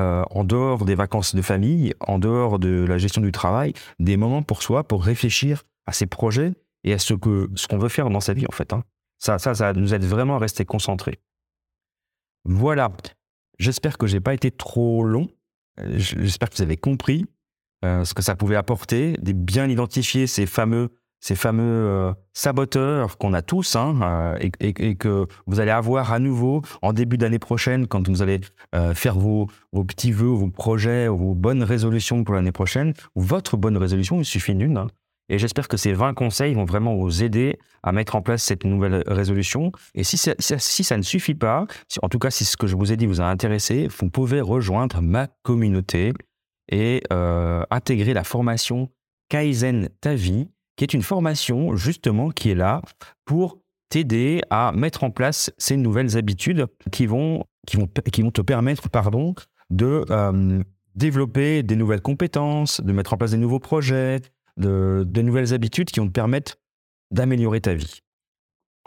euh, 0.00 0.24
en 0.30 0.44
dehors 0.44 0.84
des 0.84 0.94
vacances 0.94 1.34
de 1.34 1.42
famille, 1.42 1.94
en 2.00 2.18
dehors 2.18 2.58
de 2.58 2.84
la 2.88 2.98
gestion 2.98 3.20
du 3.20 3.32
travail, 3.32 3.72
des 3.98 4.16
moments 4.16 4.42
pour 4.42 4.62
soi, 4.62 4.84
pour 4.84 5.04
réfléchir 5.04 5.64
à 5.86 5.92
ses 5.92 6.06
projets 6.06 6.54
et 6.84 6.92
à 6.92 6.98
ce 6.98 7.14
que 7.14 7.50
ce 7.54 7.66
qu'on 7.66 7.78
veut 7.78 7.88
faire 7.88 8.10
dans 8.10 8.20
sa 8.20 8.32
vie 8.32 8.46
en 8.48 8.52
fait. 8.52 8.72
Hein. 8.72 8.82
Ça, 9.18 9.38
ça, 9.38 9.54
ça 9.54 9.72
nous 9.74 9.94
aide 9.94 10.04
vraiment 10.04 10.36
à 10.36 10.38
rester 10.38 10.64
concentrés. 10.64 11.20
Voilà. 12.44 12.90
J'espère 13.58 13.98
que 13.98 14.06
j'ai 14.06 14.20
pas 14.20 14.32
été 14.32 14.50
trop 14.50 15.04
long. 15.04 15.28
J'espère 15.96 16.50
que 16.50 16.56
vous 16.56 16.62
avez 16.62 16.76
compris 16.76 17.26
euh, 17.82 18.04
ce 18.04 18.12
que 18.12 18.20
ça 18.20 18.36
pouvait 18.36 18.56
apporter, 18.56 19.14
de 19.22 19.32
bien 19.32 19.66
identifier 19.66 20.26
ces 20.26 20.44
fameux, 20.44 20.90
ces 21.20 21.34
fameux 21.34 21.62
euh, 21.64 22.12
saboteurs 22.34 23.16
qu'on 23.16 23.32
a 23.32 23.40
tous, 23.40 23.74
hein, 23.74 23.98
euh, 24.02 24.48
et, 24.60 24.96
que 24.96 25.26
vous 25.46 25.60
allez 25.60 25.70
avoir 25.70 26.12
à 26.12 26.18
nouveau 26.18 26.60
en 26.82 26.92
début 26.92 27.16
d'année 27.16 27.38
prochaine, 27.38 27.86
quand 27.86 28.06
vous 28.06 28.20
allez 28.20 28.40
faire 28.94 29.18
vos, 29.18 29.46
vos, 29.72 29.84
petits 29.84 30.12
vœux, 30.12 30.26
vos 30.26 30.50
projets, 30.50 31.08
vos 31.08 31.34
bonnes 31.34 31.62
résolutions 31.62 32.22
pour 32.22 32.34
l'année 32.34 32.52
prochaine, 32.52 32.92
votre 33.14 33.56
bonne 33.56 33.78
résolution, 33.78 34.18
il 34.20 34.26
suffit 34.26 34.54
d'une. 34.54 34.76
Hein. 34.76 34.88
Et 35.30 35.38
j'espère 35.38 35.68
que 35.68 35.76
ces 35.76 35.92
20 35.92 36.12
conseils 36.14 36.54
vont 36.54 36.64
vraiment 36.64 36.96
vous 36.96 37.22
aider 37.22 37.56
à 37.84 37.92
mettre 37.92 38.16
en 38.16 38.20
place 38.20 38.42
cette 38.42 38.64
nouvelle 38.64 39.04
résolution. 39.06 39.70
Et 39.94 40.02
si 40.02 40.18
ça, 40.18 40.34
ne 40.96 41.02
suffit 41.02 41.36
pas, 41.36 41.66
en 42.02 42.08
tout 42.08 42.18
cas 42.18 42.30
si 42.30 42.44
ce 42.44 42.56
que 42.56 42.66
je 42.66 42.74
vous 42.74 42.92
ai 42.92 42.96
dit 42.96 43.06
vous 43.06 43.20
a 43.20 43.26
intéressé, 43.26 43.86
vous 43.86 44.10
pouvez 44.10 44.40
rejoindre 44.40 45.00
ma 45.00 45.28
communauté 45.44 46.12
et 46.68 47.02
euh, 47.12 47.62
intégrer 47.70 48.12
la 48.12 48.24
formation 48.24 48.90
Kaizen 49.28 49.88
Ta 50.00 50.14
Vie, 50.14 50.48
qui 50.76 50.82
est 50.82 50.94
une 50.94 51.02
formation 51.02 51.76
justement 51.76 52.30
qui 52.30 52.50
est 52.50 52.56
là 52.56 52.82
pour 53.24 53.58
t'aider 53.88 54.42
à 54.50 54.72
mettre 54.72 55.04
en 55.04 55.10
place 55.12 55.52
ces 55.58 55.76
nouvelles 55.76 56.16
habitudes 56.16 56.66
qui 56.90 57.06
vont, 57.06 57.44
qui 57.68 57.76
vont, 57.76 57.88
qui 58.12 58.22
vont 58.22 58.32
te 58.32 58.40
permettre 58.40 58.90
pardon, 58.90 59.36
de 59.70 60.04
euh, 60.10 60.62
développer 60.96 61.62
des 61.62 61.76
nouvelles 61.76 62.02
compétences, 62.02 62.80
de 62.80 62.92
mettre 62.92 63.12
en 63.12 63.16
place 63.16 63.30
des 63.30 63.36
nouveaux 63.36 63.60
projets, 63.60 64.20
de, 64.56 65.04
nouvelles 65.22 65.54
habitudes 65.54 65.90
qui 65.90 66.00
vont 66.00 66.06
te 66.06 66.12
permettre 66.12 66.56
d'améliorer 67.10 67.60
ta 67.60 67.74
vie. 67.74 68.00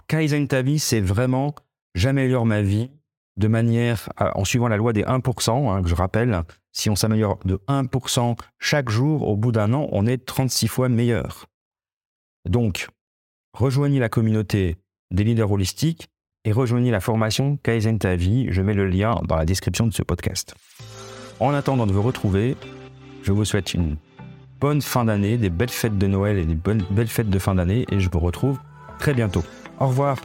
Kaizen 0.07 0.47
ta 0.47 0.61
vie, 0.61 0.79
c'est 0.79 1.01
vraiment 1.01 1.55
j'améliore 1.95 2.45
ma 2.45 2.61
vie 2.61 2.89
de 3.37 3.47
manière, 3.47 4.09
en 4.17 4.45
suivant 4.45 4.67
la 4.67 4.77
loi 4.77 4.93
des 4.93 5.03
1%, 5.03 5.71
hein, 5.71 5.81
que 5.81 5.89
je 5.89 5.95
rappelle, 5.95 6.43
si 6.71 6.89
on 6.89 6.95
s'améliore 6.95 7.39
de 7.45 7.59
1% 7.67 8.37
chaque 8.59 8.89
jour, 8.89 9.27
au 9.27 9.35
bout 9.35 9.51
d'un 9.51 9.73
an, 9.73 9.87
on 9.91 10.05
est 10.05 10.23
36 10.23 10.67
fois 10.67 10.87
meilleur. 10.87 11.47
Donc, 12.47 12.89
rejoignez 13.53 13.99
la 13.99 14.09
communauté 14.09 14.77
des 15.11 15.23
leaders 15.23 15.51
holistiques 15.51 16.09
et 16.45 16.51
rejoignez 16.51 16.91
la 16.91 16.99
formation 16.99 17.57
Kaizen 17.57 17.97
ta 17.97 18.15
vie. 18.15 18.47
Je 18.51 18.61
mets 18.61 18.73
le 18.73 18.87
lien 18.87 19.19
dans 19.27 19.35
la 19.35 19.45
description 19.45 19.87
de 19.87 19.93
ce 19.93 20.03
podcast. 20.03 20.55
En 21.39 21.53
attendant 21.53 21.87
de 21.87 21.93
vous 21.93 22.01
retrouver, 22.01 22.55
je 23.23 23.31
vous 23.31 23.45
souhaite 23.45 23.73
une 23.73 23.97
bonne 24.63 24.81
fin 24.81 25.03
d'année, 25.03 25.35
des 25.35 25.49
belles 25.49 25.67
fêtes 25.67 25.97
de 25.97 26.07
Noël 26.07 26.37
et 26.37 26.45
des 26.45 26.55
bonnes, 26.55 26.85
belles 26.89 27.09
fêtes 27.09 27.29
de 27.29 27.37
fin 27.37 27.53
d'année 27.53 27.85
et 27.91 27.99
je 27.99 28.09
vous 28.09 28.19
retrouve 28.19 28.59
très 28.97 29.13
bientôt. 29.13 29.43
Au 29.77 29.87
revoir 29.87 30.15